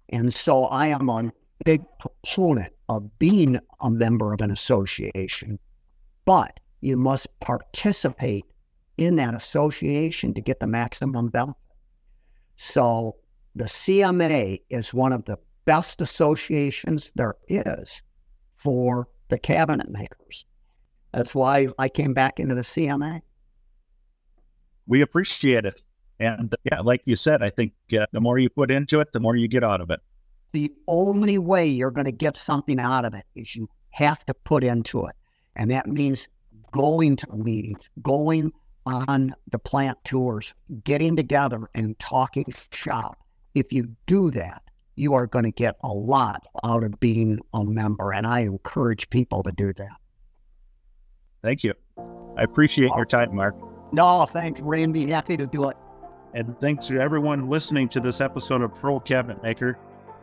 And 0.09 0.33
so 0.33 0.65
I 0.65 0.89
am 0.89 1.09
a 1.09 1.33
big 1.65 1.83
proponent 1.99 2.73
of 2.89 3.19
being 3.19 3.59
a 3.81 3.91
member 3.91 4.33
of 4.33 4.41
an 4.41 4.51
association, 4.51 5.59
but 6.25 6.61
you 6.81 6.97
must 6.97 7.39
participate 7.41 8.45
in 8.97 9.17
that 9.17 9.35
association 9.35 10.35
to 10.35 10.41
get 10.41 10.61
the 10.61 10.67
maximum 10.67 11.29
benefit. 11.29 11.57
So 12.57 13.17
the 13.55 13.65
CMA 13.65 14.63
is 14.71 14.93
one 14.93 15.13
of 15.13 15.25
the 15.25 15.39
best 15.65 16.01
associations 16.01 17.13
there 17.15 17.37
is 17.49 18.03
for 18.57 19.09
the 19.29 19.39
cabinet 19.39 19.91
makers. 19.91 20.45
That's 21.13 21.35
why 21.35 21.69
I 21.79 21.89
came 21.89 22.15
back 22.15 22.41
into 22.41 22.55
the 22.55 22.63
CMA. 22.63 23.21
We 24.87 25.03
appreciate 25.03 25.67
it. 25.67 25.83
And 26.19 26.55
yeah, 26.65 26.81
like 26.81 27.03
you 27.05 27.17
said, 27.17 27.43
I 27.43 27.51
think 27.51 27.73
uh, 27.93 28.07
the 28.13 28.21
more 28.21 28.39
you 28.39 28.51
put 28.51 28.71
into 28.71 29.01
it, 29.01 29.13
the 29.13 29.21
more 29.21 29.37
you 29.37 29.47
get 29.47 29.63
out 29.63 29.81
of 29.81 29.91
it. 29.91 30.01
The 30.53 30.73
only 30.87 31.39
way 31.39 31.67
you're 31.67 31.91
going 31.91 32.07
to 32.07 32.13
get 32.13 32.37
something 32.37 32.81
out 32.81 33.05
of 33.05 33.15
it 33.15 33.25
is 33.35 33.55
you 33.55 33.69
have 33.91 34.25
to 34.27 34.35
put 34.35 34.65
into 34.65 35.05
it. 35.07 35.15
And 35.57 35.71
that 35.71 35.87
means 35.87 36.29
going 36.73 37.17
to 37.17 37.33
meetings, 37.35 37.91
going 38.03 38.53
on 38.87 39.35
the 39.51 39.59
plant 39.59 39.99
tours, 40.05 40.55
getting 40.85 41.17
together 41.17 41.69
and 41.75 41.99
talking 41.99 42.47
shop. 42.73 43.19
If 43.55 43.73
you 43.73 43.95
do 44.07 44.31
that, 44.31 44.63
you 44.95 45.15
are 45.15 45.27
going 45.27 45.45
to 45.45 45.51
get 45.51 45.77
a 45.83 45.89
lot 45.89 46.47
out 46.65 46.83
of 46.83 46.99
being 46.99 47.41
a 47.53 47.65
member. 47.65 48.13
And 48.13 48.27
I 48.27 48.41
encourage 48.41 49.11
people 49.11 49.43
to 49.43 49.53
do 49.53 49.73
that. 49.75 49.97
Thank 51.43 51.65
you. 51.65 51.75
I 52.37 52.43
appreciate 52.43 52.91
your 52.97 53.05
time, 53.05 53.35
Mark. 53.35 53.55
No, 53.93 54.27
thanks, 54.27 54.61
Randy. 54.61 55.07
Happy 55.07 55.37
to 55.37 55.47
do 55.47 55.69
it. 55.69 55.77
And 56.35 56.59
thanks 56.61 56.87
to 56.89 57.01
everyone 57.01 57.49
listening 57.49 57.89
to 57.91 58.01
this 58.01 58.21
episode 58.21 58.63
of 58.63 58.75
Pro 58.75 59.01
Cabinet 59.01 59.43
Maker. 59.43 59.79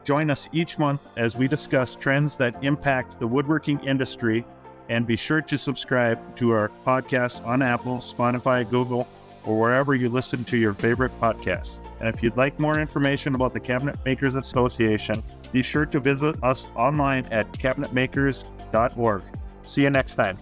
Join 0.06 0.30
us 0.30 0.48
each 0.54 0.78
month 0.78 1.02
as 1.18 1.36
we 1.36 1.48
discuss 1.48 1.96
trends 1.96 2.38
that 2.38 2.64
impact 2.64 3.20
the 3.20 3.28
woodworking 3.28 3.80
industry 3.80 4.46
and 4.88 5.08
be 5.08 5.16
sure 5.16 5.42
to 5.42 5.58
subscribe 5.58 6.36
to 6.38 6.52
our 6.52 6.72
podcast 6.86 7.44
on 7.44 7.64
Apple, 7.64 7.98
Spotify, 7.98 8.70
Google, 8.70 9.08
or 9.46 9.60
wherever 9.60 9.96
you 9.96 10.10
listen 10.10 10.44
to 10.46 10.58
your 10.58 10.74
favorite 10.74 11.12
podcasts. 11.20 11.80
And 12.00 12.08
if 12.08 12.22
you'd 12.22 12.38
like 12.38 12.60
more 12.60 12.80
information 12.80 13.34
about 13.34 13.54
the 13.54 13.60
Cabinet 13.60 13.98
Makers 14.06 14.36
Association, 14.36 15.24
be 15.52 15.64
sure 15.64 15.88
to 15.88 16.00
visit 16.00 16.36
us 16.44 16.68
online 16.76 17.26
at 17.32 17.52
cabinetmakers.org. 17.54 19.24
See 19.66 19.82
you 19.82 19.90
next 19.90 20.16
time. 20.16 20.38